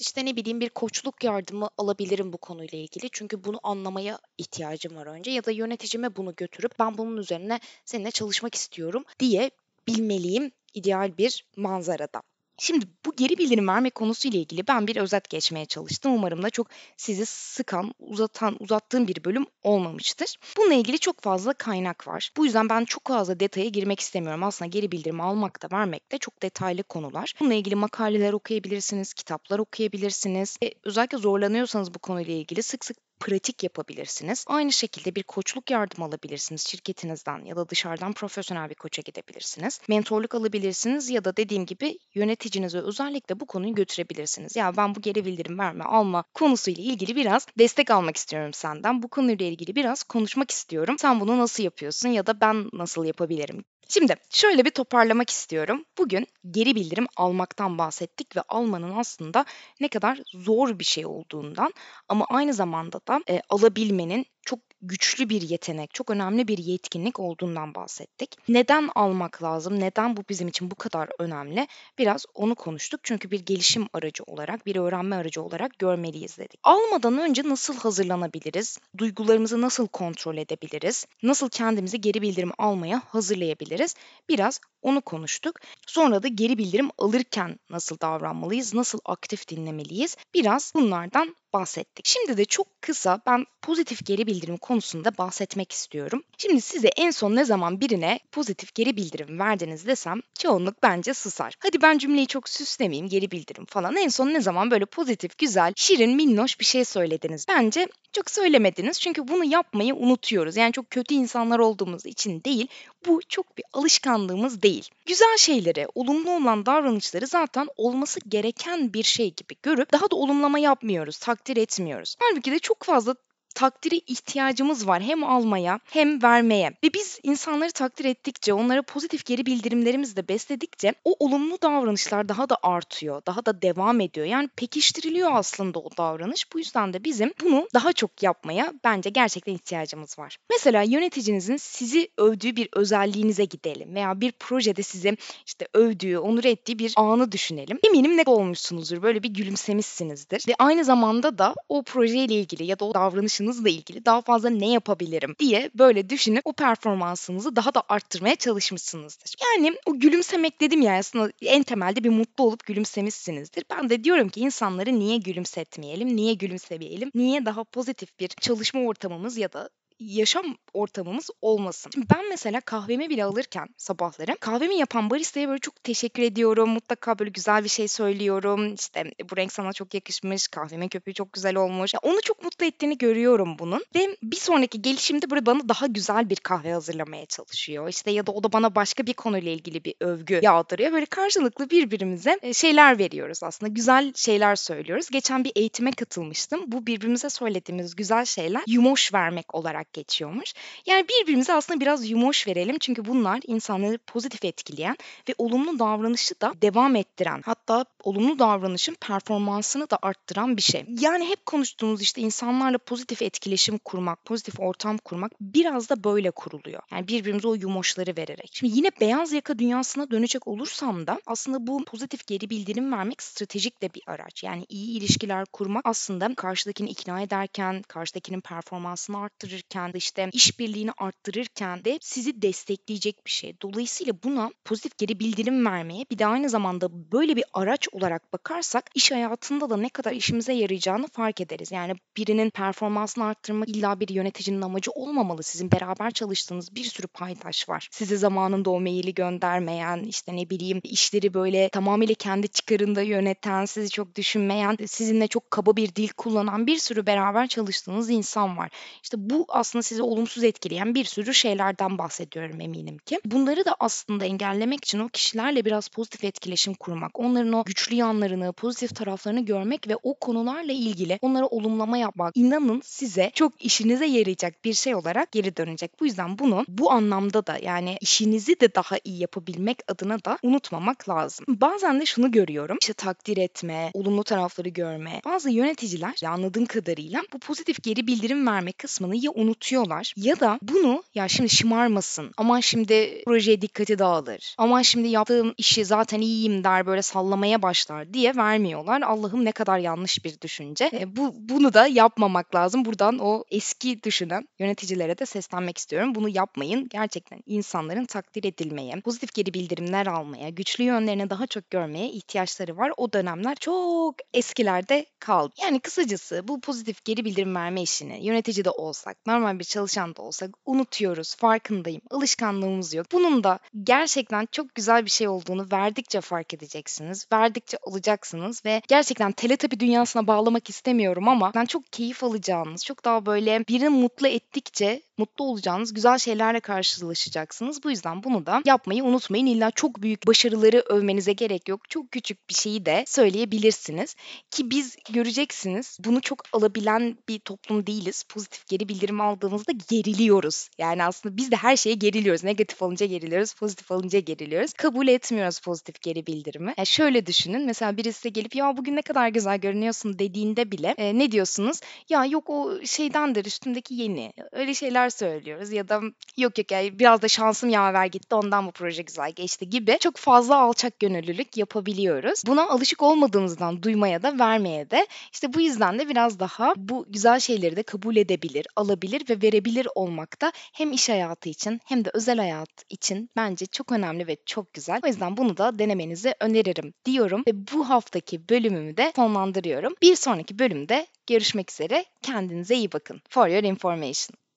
İşte 0.00 0.24
ne 0.24 0.36
bileyim 0.36 0.60
bir 0.60 0.68
koçluk 0.68 1.24
yardımı 1.24 1.68
alabilirim 1.78 2.32
bu 2.32 2.38
konuyla 2.38 2.78
ilgili. 2.78 3.08
Çünkü 3.12 3.44
bunu 3.44 3.60
anlamaya 3.62 4.18
ihtiyacım 4.38 4.96
var 4.96 5.06
önce 5.06 5.30
ya 5.30 5.44
da 5.44 5.50
yöneticime 5.50 6.16
bunu 6.16 6.34
götürüp 6.36 6.78
ben 6.78 6.98
bunun 6.98 7.16
üzerine 7.16 7.47
seninle 7.84 8.10
çalışmak 8.10 8.54
istiyorum 8.54 9.04
diye 9.20 9.50
bilmeliyim 9.86 10.52
ideal 10.74 11.18
bir 11.18 11.46
manzarada. 11.56 12.22
Şimdi 12.60 12.86
bu 13.06 13.16
geri 13.16 13.38
bildirim 13.38 13.68
verme 13.68 13.90
konusuyla 13.90 14.40
ilgili 14.40 14.68
ben 14.68 14.86
bir 14.86 14.96
özet 14.96 15.30
geçmeye 15.30 15.66
çalıştım. 15.66 16.14
Umarım 16.14 16.42
da 16.42 16.50
çok 16.50 16.66
sizi 16.96 17.26
sıkan, 17.26 17.94
uzatan, 17.98 18.56
uzattığım 18.60 19.08
bir 19.08 19.24
bölüm 19.24 19.46
olmamıştır. 19.62 20.36
Bununla 20.56 20.74
ilgili 20.74 20.98
çok 20.98 21.20
fazla 21.20 21.52
kaynak 21.52 22.08
var. 22.08 22.30
Bu 22.36 22.44
yüzden 22.44 22.68
ben 22.68 22.84
çok 22.84 23.06
fazla 23.06 23.40
detaya 23.40 23.68
girmek 23.68 24.00
istemiyorum. 24.00 24.42
Aslında 24.42 24.68
geri 24.68 24.92
bildirim 24.92 25.20
almak 25.20 25.62
da 25.62 25.76
vermek 25.76 26.12
de 26.12 26.18
çok 26.18 26.42
detaylı 26.42 26.82
konular. 26.82 27.34
Bununla 27.40 27.54
ilgili 27.54 27.74
makaleler 27.74 28.32
okuyabilirsiniz, 28.32 29.14
kitaplar 29.14 29.58
okuyabilirsiniz. 29.58 30.56
E, 30.62 30.72
özellikle 30.84 31.18
zorlanıyorsanız 31.18 31.94
bu 31.94 31.98
konuyla 31.98 32.34
ilgili 32.34 32.62
sık 32.62 32.84
sık 32.84 32.96
pratik 33.20 33.62
yapabilirsiniz. 33.62 34.44
Aynı 34.48 34.72
şekilde 34.72 35.14
bir 35.14 35.22
koçluk 35.22 35.70
yardım 35.70 36.02
alabilirsiniz 36.02 36.66
şirketinizden 36.66 37.44
ya 37.44 37.56
da 37.56 37.68
dışarıdan 37.68 38.12
profesyonel 38.12 38.70
bir 38.70 38.74
koça 38.74 39.02
gidebilirsiniz. 39.02 39.80
Mentorluk 39.88 40.34
alabilirsiniz 40.34 41.10
ya 41.10 41.24
da 41.24 41.36
dediğim 41.36 41.66
gibi 41.66 41.98
yöneticinize 42.14 42.78
özellikle 42.78 43.40
bu 43.40 43.46
konuyu 43.46 43.74
götürebilirsiniz. 43.74 44.56
Ya 44.56 44.76
ben 44.76 44.94
bu 44.94 45.00
geri 45.00 45.24
bildirim 45.24 45.58
verme 45.58 45.84
alma 45.84 46.24
konusuyla 46.34 46.84
ilgili 46.84 47.16
biraz 47.16 47.46
destek 47.58 47.90
almak 47.90 48.16
istiyorum 48.16 48.52
senden. 48.52 49.02
Bu 49.02 49.08
konuyla 49.08 49.46
ilgili 49.46 49.76
biraz 49.76 50.02
konuşmak 50.02 50.50
istiyorum. 50.50 50.96
Sen 50.98 51.20
bunu 51.20 51.38
nasıl 51.38 51.62
yapıyorsun 51.62 52.08
ya 52.08 52.26
da 52.26 52.40
ben 52.40 52.70
nasıl 52.72 53.04
yapabilirim 53.04 53.64
Şimdi 53.90 54.14
şöyle 54.30 54.64
bir 54.64 54.70
toparlamak 54.70 55.30
istiyorum. 55.30 55.84
Bugün 55.98 56.26
geri 56.50 56.74
bildirim 56.74 57.06
almaktan 57.16 57.78
bahsettik 57.78 58.36
ve 58.36 58.42
almanın 58.48 58.98
aslında 58.98 59.44
ne 59.80 59.88
kadar 59.88 60.20
zor 60.34 60.78
bir 60.78 60.84
şey 60.84 61.06
olduğundan 61.06 61.72
ama 62.08 62.26
aynı 62.28 62.54
zamanda 62.54 63.00
da 63.08 63.20
e, 63.30 63.42
alabilmenin 63.48 64.26
çok 64.42 64.58
güçlü 64.82 65.28
bir 65.28 65.42
yetenek, 65.42 65.94
çok 65.94 66.10
önemli 66.10 66.48
bir 66.48 66.58
yetkinlik 66.58 67.20
olduğundan 67.20 67.74
bahsettik. 67.74 68.36
Neden 68.48 68.90
almak 68.94 69.42
lazım? 69.42 69.80
Neden 69.80 70.16
bu 70.16 70.20
bizim 70.28 70.48
için 70.48 70.70
bu 70.70 70.74
kadar 70.74 71.08
önemli? 71.18 71.66
Biraz 71.98 72.24
onu 72.34 72.54
konuştuk. 72.54 73.00
Çünkü 73.02 73.30
bir 73.30 73.40
gelişim 73.40 73.86
aracı 73.92 74.24
olarak, 74.26 74.66
bir 74.66 74.76
öğrenme 74.76 75.16
aracı 75.16 75.42
olarak 75.42 75.78
görmeliyiz 75.78 76.38
dedik. 76.38 76.60
Almadan 76.62 77.18
önce 77.18 77.48
nasıl 77.48 77.76
hazırlanabiliriz? 77.76 78.78
Duygularımızı 78.98 79.60
nasıl 79.60 79.86
kontrol 79.86 80.36
edebiliriz? 80.36 81.06
Nasıl 81.22 81.48
kendimizi 81.48 82.00
geri 82.00 82.22
bildirim 82.22 82.52
almaya 82.58 83.02
hazırlayabiliriz? 83.06 83.94
Biraz 84.28 84.60
onu 84.82 85.00
konuştuk. 85.00 85.60
Sonra 85.86 86.22
da 86.22 86.28
geri 86.28 86.58
bildirim 86.58 86.90
alırken 86.98 87.58
nasıl 87.70 88.00
davranmalıyız, 88.00 88.74
nasıl 88.74 88.98
aktif 89.04 89.48
dinlemeliyiz? 89.48 90.16
Biraz 90.34 90.72
bunlardan 90.74 91.36
bahsettik. 91.52 92.06
Şimdi 92.06 92.36
de 92.36 92.44
çok 92.44 92.82
kısa 92.82 93.20
ben 93.26 93.44
pozitif 93.62 94.06
geri 94.06 94.26
bildirim 94.26 94.56
konusunda 94.56 95.18
bahsetmek 95.18 95.72
istiyorum. 95.72 96.22
Şimdi 96.38 96.60
size 96.60 96.88
en 96.88 97.10
son 97.10 97.36
ne 97.36 97.44
zaman 97.44 97.80
birine 97.80 98.20
pozitif 98.32 98.74
geri 98.74 98.96
bildirim 98.96 99.38
verdiniz 99.38 99.86
desem 99.86 100.20
çoğunluk 100.38 100.82
bence 100.82 101.14
susar. 101.14 101.54
Hadi 101.58 101.82
ben 101.82 101.98
cümleyi 101.98 102.26
çok 102.26 102.48
süslemeyeyim 102.48 103.08
geri 103.08 103.30
bildirim 103.30 103.64
falan. 103.66 103.96
En 103.96 104.08
son 104.08 104.28
ne 104.28 104.40
zaman 104.40 104.70
böyle 104.70 104.84
pozitif, 104.84 105.38
güzel, 105.38 105.72
şirin, 105.76 106.16
minnoş 106.16 106.60
bir 106.60 106.64
şey 106.64 106.84
söylediniz? 106.84 107.46
Bence 107.48 107.88
çok 108.12 108.30
söylemediniz 108.30 109.00
çünkü 109.00 109.28
bunu 109.28 109.44
yapmayı 109.44 109.94
unutuyoruz. 109.94 110.56
Yani 110.56 110.72
çok 110.72 110.90
kötü 110.90 111.14
insanlar 111.14 111.58
olduğumuz 111.58 112.06
için 112.06 112.44
değil, 112.44 112.66
bu 113.06 113.20
çok 113.28 113.58
bir 113.58 113.64
alışkanlığımız 113.72 114.62
değil. 114.62 114.90
Güzel 115.06 115.36
şeyleri, 115.36 115.86
olumlu 115.94 116.30
olan 116.30 116.66
davranışları 116.66 117.26
zaten 117.26 117.68
olması 117.76 118.20
gereken 118.28 118.92
bir 118.92 119.02
şey 119.02 119.34
gibi 119.34 119.56
görüp 119.62 119.92
daha 119.92 120.10
da 120.10 120.16
olumlama 120.16 120.58
yapmıyoruz, 120.58 121.18
takdir 121.18 121.47
etmiyoruz. 121.56 122.16
Halbuki 122.20 122.52
de 122.52 122.58
çok 122.58 122.82
fazla 122.82 123.14
takdire 123.54 123.96
ihtiyacımız 123.96 124.88
var 124.88 125.02
hem 125.02 125.24
almaya 125.24 125.80
hem 125.90 126.22
vermeye. 126.22 126.72
Ve 126.84 126.92
biz 126.94 127.20
insanları 127.22 127.72
takdir 127.72 128.04
ettikçe, 128.04 128.52
onlara 128.52 128.82
pozitif 128.82 129.24
geri 129.24 129.46
bildirimlerimizi 129.46 130.16
de 130.16 130.28
besledikçe 130.28 130.94
o 131.04 131.16
olumlu 131.18 131.58
davranışlar 131.62 132.28
daha 132.28 132.48
da 132.48 132.58
artıyor, 132.62 133.22
daha 133.26 133.46
da 133.46 133.62
devam 133.62 134.00
ediyor. 134.00 134.26
Yani 134.26 134.48
pekiştiriliyor 134.48 135.30
aslında 135.32 135.78
o 135.78 135.90
davranış. 135.96 136.52
Bu 136.54 136.58
yüzden 136.58 136.92
de 136.92 137.04
bizim 137.04 137.32
bunu 137.42 137.68
daha 137.74 137.92
çok 137.92 138.22
yapmaya 138.22 138.72
bence 138.84 139.10
gerçekten 139.10 139.52
ihtiyacımız 139.52 140.18
var. 140.18 140.36
Mesela 140.50 140.82
yöneticinizin 140.82 141.56
sizi 141.56 142.08
övdüğü 142.16 142.56
bir 142.56 142.68
özelliğinize 142.72 143.44
gidelim 143.44 143.94
veya 143.94 144.20
bir 144.20 144.32
projede 144.32 144.82
sizi 144.82 145.16
işte 145.46 145.68
övdüğü, 145.74 146.18
onur 146.18 146.44
ettiği 146.44 146.78
bir 146.78 146.92
anı 146.96 147.32
düşünelim. 147.32 147.78
Eminim 147.86 148.16
ne 148.16 148.22
olmuşsunuzdur, 148.26 149.02
böyle 149.02 149.22
bir 149.22 149.28
gülümsemişsinizdir 149.28 150.44
ve 150.48 150.54
aynı 150.58 150.84
zamanda 150.84 151.38
da 151.38 151.54
o 151.68 151.82
projeyle 151.82 152.34
ilgili 152.34 152.64
ya 152.64 152.78
da 152.78 152.84
o 152.84 152.94
davranışınız 152.94 153.47
hayatınızla 153.48 153.68
ilgili 153.68 154.04
daha 154.04 154.22
fazla 154.22 154.50
ne 154.50 154.70
yapabilirim 154.72 155.34
diye 155.38 155.70
böyle 155.74 156.10
düşünüp 156.10 156.42
o 156.46 156.52
performansınızı 156.52 157.56
daha 157.56 157.74
da 157.74 157.82
arttırmaya 157.88 158.36
çalışmışsınızdır. 158.36 159.34
Yani 159.42 159.76
o 159.86 159.98
gülümsemek 159.98 160.60
dedim 160.60 160.82
ya 160.82 160.98
aslında 160.98 161.32
en 161.42 161.62
temelde 161.62 162.04
bir 162.04 162.10
mutlu 162.10 162.44
olup 162.44 162.66
gülümsemişsinizdir. 162.66 163.64
Ben 163.70 163.90
de 163.90 164.04
diyorum 164.04 164.28
ki 164.28 164.40
insanları 164.40 164.98
niye 164.98 165.16
gülümsetmeyelim, 165.16 166.16
niye 166.16 166.34
gülümsemeyelim, 166.34 167.10
niye 167.14 167.44
daha 167.44 167.64
pozitif 167.64 168.20
bir 168.20 168.28
çalışma 168.28 168.80
ortamımız 168.80 169.36
ya 169.36 169.52
da 169.52 169.68
yaşam 170.00 170.56
ortamımız 170.74 171.30
olmasın. 171.42 171.90
Şimdi 171.94 172.06
ben 172.14 172.28
mesela 172.28 172.60
kahvemi 172.60 173.08
bile 173.10 173.24
alırken 173.24 173.68
sabahları 173.76 174.36
kahvemi 174.40 174.76
yapan 174.76 175.10
baristaya 175.10 175.48
böyle 175.48 175.58
çok 175.58 175.84
teşekkür 175.84 176.22
ediyorum. 176.22 176.70
Mutlaka 176.70 177.18
böyle 177.18 177.30
güzel 177.30 177.64
bir 177.64 177.68
şey 177.68 177.88
söylüyorum. 177.88 178.74
İşte 178.74 179.04
bu 179.30 179.36
renk 179.36 179.52
sana 179.52 179.72
çok 179.72 179.94
yakışmış. 179.94 180.48
Kahvemin 180.48 180.88
köpüğü 180.88 181.14
çok 181.14 181.32
güzel 181.32 181.56
olmuş. 181.56 181.94
Ya 181.94 182.00
onu 182.02 182.20
çok 182.20 182.44
mutlu 182.44 182.66
ettiğini 182.66 182.98
görüyorum 182.98 183.58
bunun. 183.58 183.84
Ve 183.94 184.16
bir 184.22 184.36
sonraki 184.36 184.82
gelişimde 184.82 185.30
böyle 185.30 185.46
bana 185.46 185.68
daha 185.68 185.86
güzel 185.86 186.30
bir 186.30 186.36
kahve 186.36 186.72
hazırlamaya 186.72 187.26
çalışıyor. 187.26 187.88
İşte 187.88 188.10
ya 188.10 188.26
da 188.26 188.32
o 188.32 188.42
da 188.42 188.52
bana 188.52 188.74
başka 188.74 189.06
bir 189.06 189.14
konuyla 189.14 189.52
ilgili 189.52 189.84
bir 189.84 189.94
övgü 190.00 190.40
yağdırıyor. 190.42 190.92
Böyle 190.92 191.06
karşılıklı 191.06 191.70
birbirimize 191.70 192.38
e, 192.42 192.52
şeyler 192.54 192.98
veriyoruz 192.98 193.42
aslında. 193.42 193.72
Güzel 193.72 194.12
şeyler 194.16 194.56
söylüyoruz. 194.56 195.08
Geçen 195.10 195.44
bir 195.44 195.52
eğitime 195.56 195.92
katılmıştım. 195.92 196.60
Bu 196.66 196.86
birbirimize 196.86 197.30
söylediğimiz 197.30 197.96
güzel 197.96 198.24
şeyler 198.24 198.62
yumoş 198.66 199.14
vermek 199.14 199.54
olarak 199.54 199.87
olarak 199.88 199.92
geçiyormuş. 199.92 200.54
Yani 200.86 201.06
birbirimize 201.08 201.52
aslında 201.52 201.80
biraz 201.80 202.10
yumoş 202.10 202.46
verelim 202.46 202.78
çünkü 202.80 203.04
bunlar 203.04 203.40
insanları 203.46 203.98
pozitif 203.98 204.44
etkileyen 204.44 204.96
ve 205.28 205.34
olumlu 205.38 205.78
davranışı 205.78 206.34
da 206.40 206.52
devam 206.62 206.96
ettiren 206.96 207.42
hatta 207.44 207.84
olumlu 208.04 208.38
davranışın 208.38 208.96
performansını 209.00 209.90
da 209.90 209.98
arttıran 210.02 210.56
bir 210.56 210.62
şey. 210.62 210.84
Yani 211.00 211.28
hep 211.28 211.46
konuştuğumuz 211.46 212.02
işte 212.02 212.20
insanlarla 212.20 212.78
pozitif 212.78 213.22
etkileşim 213.22 213.78
kurmak, 213.78 214.24
pozitif 214.24 214.60
ortam 214.60 214.98
kurmak 214.98 215.32
biraz 215.40 215.90
da 215.90 216.04
böyle 216.04 216.30
kuruluyor. 216.30 216.82
Yani 216.92 217.08
birbirimize 217.08 217.48
o 217.48 217.54
yumoşları 217.54 218.14
vererek. 218.16 218.50
Şimdi 218.52 218.76
yine 218.76 218.90
beyaz 219.00 219.32
yaka 219.32 219.58
dünyasına 219.58 220.10
dönecek 220.10 220.46
olursam 220.46 221.06
da 221.06 221.20
aslında 221.26 221.66
bu 221.66 221.84
pozitif 221.84 222.26
geri 222.26 222.50
bildirim 222.50 222.92
vermek 222.92 223.22
stratejik 223.22 223.82
de 223.82 223.94
bir 223.94 224.02
araç. 224.06 224.44
Yani 224.44 224.66
iyi 224.68 224.98
ilişkiler 224.98 225.44
kurmak 225.52 225.82
aslında 225.86 226.34
karşıdakini 226.34 226.90
ikna 226.90 227.20
ederken, 227.20 227.82
karşıdakinin 227.88 228.40
performansını 228.40 229.18
arttırırken 229.18 229.77
ederken 229.78 229.92
de 229.92 229.98
işte 229.98 230.30
işbirliğini 230.32 230.90
arttırırken 230.98 231.84
de 231.84 231.98
sizi 232.02 232.42
destekleyecek 232.42 233.26
bir 233.26 233.30
şey. 233.30 233.56
Dolayısıyla 233.62 234.12
buna 234.24 234.50
pozitif 234.64 234.98
geri 234.98 235.20
bildirim 235.20 235.66
vermeye 235.66 236.04
bir 236.10 236.18
de 236.18 236.26
aynı 236.26 236.48
zamanda 236.48 237.12
böyle 237.12 237.36
bir 237.36 237.44
araç 237.52 237.88
olarak 237.92 238.32
bakarsak 238.32 238.90
iş 238.94 239.12
hayatında 239.12 239.70
da 239.70 239.76
ne 239.76 239.88
kadar 239.88 240.12
işimize 240.12 240.52
yarayacağını 240.52 241.08
fark 241.08 241.40
ederiz. 241.40 241.72
Yani 241.72 241.94
birinin 242.16 242.50
performansını 242.50 243.24
arttırmak 243.24 243.68
illa 243.68 244.00
bir 244.00 244.08
yöneticinin 244.08 244.62
amacı 244.62 244.90
olmamalı. 244.90 245.42
Sizin 245.42 245.70
beraber 245.72 246.10
çalıştığınız 246.10 246.74
bir 246.74 246.84
sürü 246.84 247.06
paydaş 247.06 247.68
var. 247.68 247.88
Sizi 247.92 248.16
zamanında 248.16 248.70
o 248.70 248.80
maili 248.80 249.14
göndermeyen, 249.14 250.04
işte 250.04 250.36
ne 250.36 250.50
bileyim 250.50 250.80
işleri 250.84 251.34
böyle 251.34 251.68
tamamıyla 251.68 252.14
kendi 252.14 252.48
çıkarında 252.48 253.02
yöneten, 253.02 253.64
sizi 253.64 253.90
çok 253.90 254.16
düşünmeyen, 254.16 254.76
sizinle 254.86 255.26
çok 255.26 255.50
kaba 255.50 255.76
bir 255.76 255.94
dil 255.94 256.08
kullanan 256.08 256.66
bir 256.66 256.78
sürü 256.78 257.06
beraber 257.06 257.46
çalıştığınız 257.46 258.10
insan 258.10 258.56
var. 258.56 258.70
İşte 259.02 259.16
bu 259.30 259.44
aslında 259.48 259.67
aslında 259.68 259.82
sizi 259.82 260.02
olumsuz 260.02 260.44
etkileyen 260.44 260.94
bir 260.94 261.04
sürü 261.04 261.34
şeylerden 261.34 261.98
bahsediyorum 261.98 262.60
eminim 262.60 262.98
ki. 262.98 263.20
Bunları 263.24 263.64
da 263.64 263.76
aslında 263.80 264.24
engellemek 264.24 264.84
için 264.84 264.98
o 264.98 265.08
kişilerle 265.08 265.64
biraz 265.64 265.88
pozitif 265.88 266.24
etkileşim 266.24 266.74
kurmak, 266.74 267.20
onların 267.20 267.52
o 267.52 267.64
güçlü 267.64 267.96
yanlarını, 267.96 268.52
pozitif 268.52 268.96
taraflarını 268.96 269.44
görmek 269.44 269.88
ve 269.88 269.96
o 270.02 270.14
konularla 270.14 270.72
ilgili 270.72 271.18
onlara 271.22 271.46
olumlama 271.46 271.98
yapmak 271.98 272.36
inanın 272.36 272.80
size 272.84 273.30
çok 273.34 273.64
işinize 273.64 274.06
yarayacak 274.06 274.64
bir 274.64 274.74
şey 274.74 274.94
olarak 274.94 275.32
geri 275.32 275.56
dönecek. 275.56 276.00
Bu 276.00 276.06
yüzden 276.06 276.38
bunu 276.38 276.64
bu 276.68 276.90
anlamda 276.90 277.46
da 277.46 277.58
yani 277.62 277.96
işinizi 278.00 278.60
de 278.60 278.74
daha 278.74 278.96
iyi 279.04 279.20
yapabilmek 279.20 279.78
adına 279.88 280.24
da 280.24 280.38
unutmamak 280.42 281.08
lazım. 281.08 281.46
Bazen 281.48 282.00
de 282.00 282.06
şunu 282.06 282.30
görüyorum. 282.30 282.78
İşte 282.80 282.92
takdir 282.92 283.36
etme, 283.36 283.90
olumlu 283.94 284.24
tarafları 284.24 284.68
görme. 284.68 285.20
Bazı 285.24 285.50
yöneticiler 285.50 286.14
anladığım 286.26 286.66
kadarıyla 286.66 287.22
bu 287.32 287.38
pozitif 287.38 287.82
geri 287.82 288.06
bildirim 288.06 288.46
verme 288.46 288.72
kısmını 288.72 289.16
ya 289.16 289.30
unut 289.34 289.57
unutuyorlar 289.58 290.12
ya 290.16 290.40
da 290.40 290.58
bunu 290.62 291.02
ya 291.14 291.28
şimdi 291.28 291.50
şımarmasın 291.50 292.30
aman 292.36 292.60
şimdi 292.60 293.22
projeye 293.24 293.60
dikkati 293.60 293.98
dağılır 293.98 294.54
aman 294.58 294.82
şimdi 294.82 295.08
yaptığım 295.08 295.54
işi 295.56 295.84
zaten 295.84 296.20
iyiyim 296.20 296.64
der 296.64 296.86
böyle 296.86 297.02
sallamaya 297.02 297.62
başlar 297.62 298.14
diye 298.14 298.36
vermiyorlar. 298.36 299.02
Allah'ım 299.02 299.44
ne 299.44 299.52
kadar 299.52 299.78
yanlış 299.78 300.24
bir 300.24 300.40
düşünce. 300.40 300.90
E, 300.92 301.16
bu 301.16 301.34
bunu 301.36 301.74
da 301.74 301.86
yapmamak 301.86 302.54
lazım. 302.54 302.84
Buradan 302.84 303.18
o 303.18 303.44
eski 303.50 304.02
düşünen 304.02 304.48
yöneticilere 304.58 305.18
de 305.18 305.26
seslenmek 305.26 305.78
istiyorum. 305.78 306.14
Bunu 306.14 306.28
yapmayın. 306.28 306.88
Gerçekten 306.88 307.40
insanların 307.46 308.04
takdir 308.04 308.44
edilmeye, 308.44 309.00
pozitif 309.00 309.34
geri 309.34 309.54
bildirimler 309.54 310.06
almaya, 310.06 310.48
güçlü 310.48 310.84
yönlerini 310.84 311.30
daha 311.30 311.46
çok 311.46 311.70
görmeye 311.70 312.10
ihtiyaçları 312.10 312.76
var. 312.76 312.92
O 312.96 313.12
dönemler 313.12 313.54
çok 313.54 314.14
eskilerde 314.34 315.06
kaldı. 315.18 315.54
Yani 315.62 315.80
kısacası 315.80 316.48
bu 316.48 316.60
pozitif 316.60 317.04
geri 317.04 317.24
bildirim 317.24 317.54
verme 317.54 317.82
işini 317.82 318.26
yönetici 318.26 318.64
de 318.64 318.70
olsak, 318.70 319.16
normal 319.26 319.47
bir 319.58 319.64
çalışan 319.64 320.16
da 320.16 320.22
olsak 320.22 320.50
unutuyoruz. 320.66 321.36
Farkındayım. 321.36 322.00
Alışkanlığımız 322.10 322.94
yok. 322.94 323.06
Bunun 323.12 323.44
da 323.44 323.58
gerçekten 323.82 324.48
çok 324.52 324.74
güzel 324.74 325.04
bir 325.04 325.10
şey 325.10 325.28
olduğunu 325.28 325.66
verdikçe 325.72 326.20
fark 326.20 326.54
edeceksiniz. 326.54 327.26
Verdikçe 327.32 327.78
alacaksınız 327.82 328.64
ve 328.64 328.82
gerçekten 328.88 329.32
teletabi 329.32 329.80
dünyasına 329.80 330.26
bağlamak 330.26 330.70
istemiyorum 330.70 331.28
ama 331.28 331.52
ben 331.54 331.64
çok 331.64 331.92
keyif 331.92 332.24
alacağınız, 332.24 332.84
çok 332.84 333.04
daha 333.04 333.26
böyle 333.26 333.64
birini 333.68 333.88
mutlu 333.88 334.28
ettikçe 334.28 335.02
mutlu 335.18 335.44
olacağınız 335.44 335.94
güzel 335.94 336.18
şeylerle 336.18 336.60
karşılaşacaksınız. 336.60 337.84
Bu 337.84 337.90
yüzden 337.90 338.22
bunu 338.22 338.46
da 338.46 338.62
yapmayı 338.64 339.04
unutmayın. 339.04 339.46
İlla 339.46 339.70
çok 339.70 340.02
büyük 340.02 340.26
başarıları 340.26 340.84
övmenize 340.86 341.32
gerek 341.32 341.68
yok. 341.68 341.90
Çok 341.90 342.12
küçük 342.12 342.48
bir 342.50 342.54
şeyi 342.54 342.86
de 342.86 343.04
söyleyebilirsiniz. 343.06 344.14
Ki 344.50 344.70
biz 344.70 344.96
göreceksiniz 345.10 345.98
bunu 346.04 346.20
çok 346.20 346.42
alabilen 346.52 347.18
bir 347.28 347.38
toplum 347.38 347.86
değiliz. 347.86 348.22
Pozitif 348.22 348.66
geri 348.66 348.88
bildirim 348.88 349.20
aldığımızda 349.20 349.72
geriliyoruz. 349.90 350.68
Yani 350.78 351.04
aslında 351.04 351.36
biz 351.36 351.50
de 351.50 351.56
her 351.56 351.76
şeye 351.76 351.94
geriliyoruz. 351.94 352.44
Negatif 352.44 352.82
alınca 352.82 353.06
geriliyoruz, 353.06 353.54
pozitif 353.54 353.92
alınca 353.92 354.18
geriliyoruz. 354.18 354.72
Kabul 354.72 355.08
etmiyoruz 355.08 355.60
pozitif 355.60 356.00
geri 356.00 356.26
bildirimi. 356.26 356.74
Yani 356.78 356.86
şöyle 356.86 357.26
düşünün. 357.26 357.66
Mesela 357.66 357.96
birisi 357.96 358.24
de 358.24 358.28
gelip 358.28 358.54
ya 358.54 358.76
bugün 358.76 358.96
ne 358.96 359.02
kadar 359.02 359.28
güzel 359.28 359.58
görünüyorsun 359.58 360.18
dediğinde 360.18 360.72
bile 360.72 360.94
e, 360.98 361.18
ne 361.18 361.32
diyorsunuz? 361.32 361.80
Ya 362.08 362.24
yok 362.24 362.50
o 362.50 362.84
şeydendir 362.84 363.44
üstündeki 363.44 363.94
yeni. 363.94 364.32
Öyle 364.52 364.74
şeyler 365.08 365.38
söylüyoruz 365.38 365.72
ya 365.72 365.88
da 365.88 366.00
yok 366.36 366.58
yok 366.58 366.70
ya 366.70 366.98
biraz 366.98 367.22
da 367.22 367.28
şansım 367.28 367.70
yaver 367.70 368.06
gitti 368.06 368.34
ondan 368.34 368.66
bu 368.66 368.72
proje 368.72 369.02
güzel 369.02 369.32
geçti 369.32 369.70
gibi 369.70 369.98
çok 370.00 370.16
fazla 370.16 370.56
alçak 370.56 371.00
gönüllülük 371.00 371.56
yapabiliyoruz. 371.56 372.42
Buna 372.46 372.68
alışık 372.68 373.02
olmadığımızdan 373.02 373.82
duymaya 373.82 374.22
da 374.22 374.38
vermeye 374.38 374.90
de 374.90 375.06
işte 375.32 375.54
bu 375.54 375.60
yüzden 375.60 375.98
de 375.98 376.08
biraz 376.08 376.38
daha 376.38 376.74
bu 376.76 377.06
güzel 377.08 377.40
şeyleri 377.40 377.76
de 377.76 377.82
kabul 377.82 378.16
edebilir, 378.16 378.66
alabilir 378.76 379.22
ve 379.30 379.42
verebilir 379.42 379.88
olmak 379.94 380.40
da 380.40 380.52
hem 380.54 380.92
iş 380.92 381.08
hayatı 381.08 381.48
için 381.48 381.80
hem 381.84 382.04
de 382.04 382.10
özel 382.14 382.38
hayat 382.38 382.84
için 382.88 383.30
bence 383.36 383.66
çok 383.66 383.92
önemli 383.92 384.26
ve 384.26 384.36
çok 384.46 384.72
güzel. 384.72 385.00
O 385.04 385.06
yüzden 385.06 385.36
bunu 385.36 385.56
da 385.56 385.78
denemenizi 385.78 386.34
öneririm 386.40 386.94
diyorum 387.04 387.42
ve 387.46 387.52
bu 387.54 387.88
haftaki 387.88 388.48
bölümümü 388.48 388.96
de 388.96 389.12
sonlandırıyorum. 389.16 389.94
Bir 390.02 390.16
sonraki 390.16 390.58
bölümde 390.58 391.06
görüşmek 391.26 391.70
üzere. 391.70 392.04
Kendinize 392.22 392.74
iyi 392.74 392.92
bakın. 392.92 393.20
For 393.28 393.48
your 393.48 393.62
information. 393.62 394.47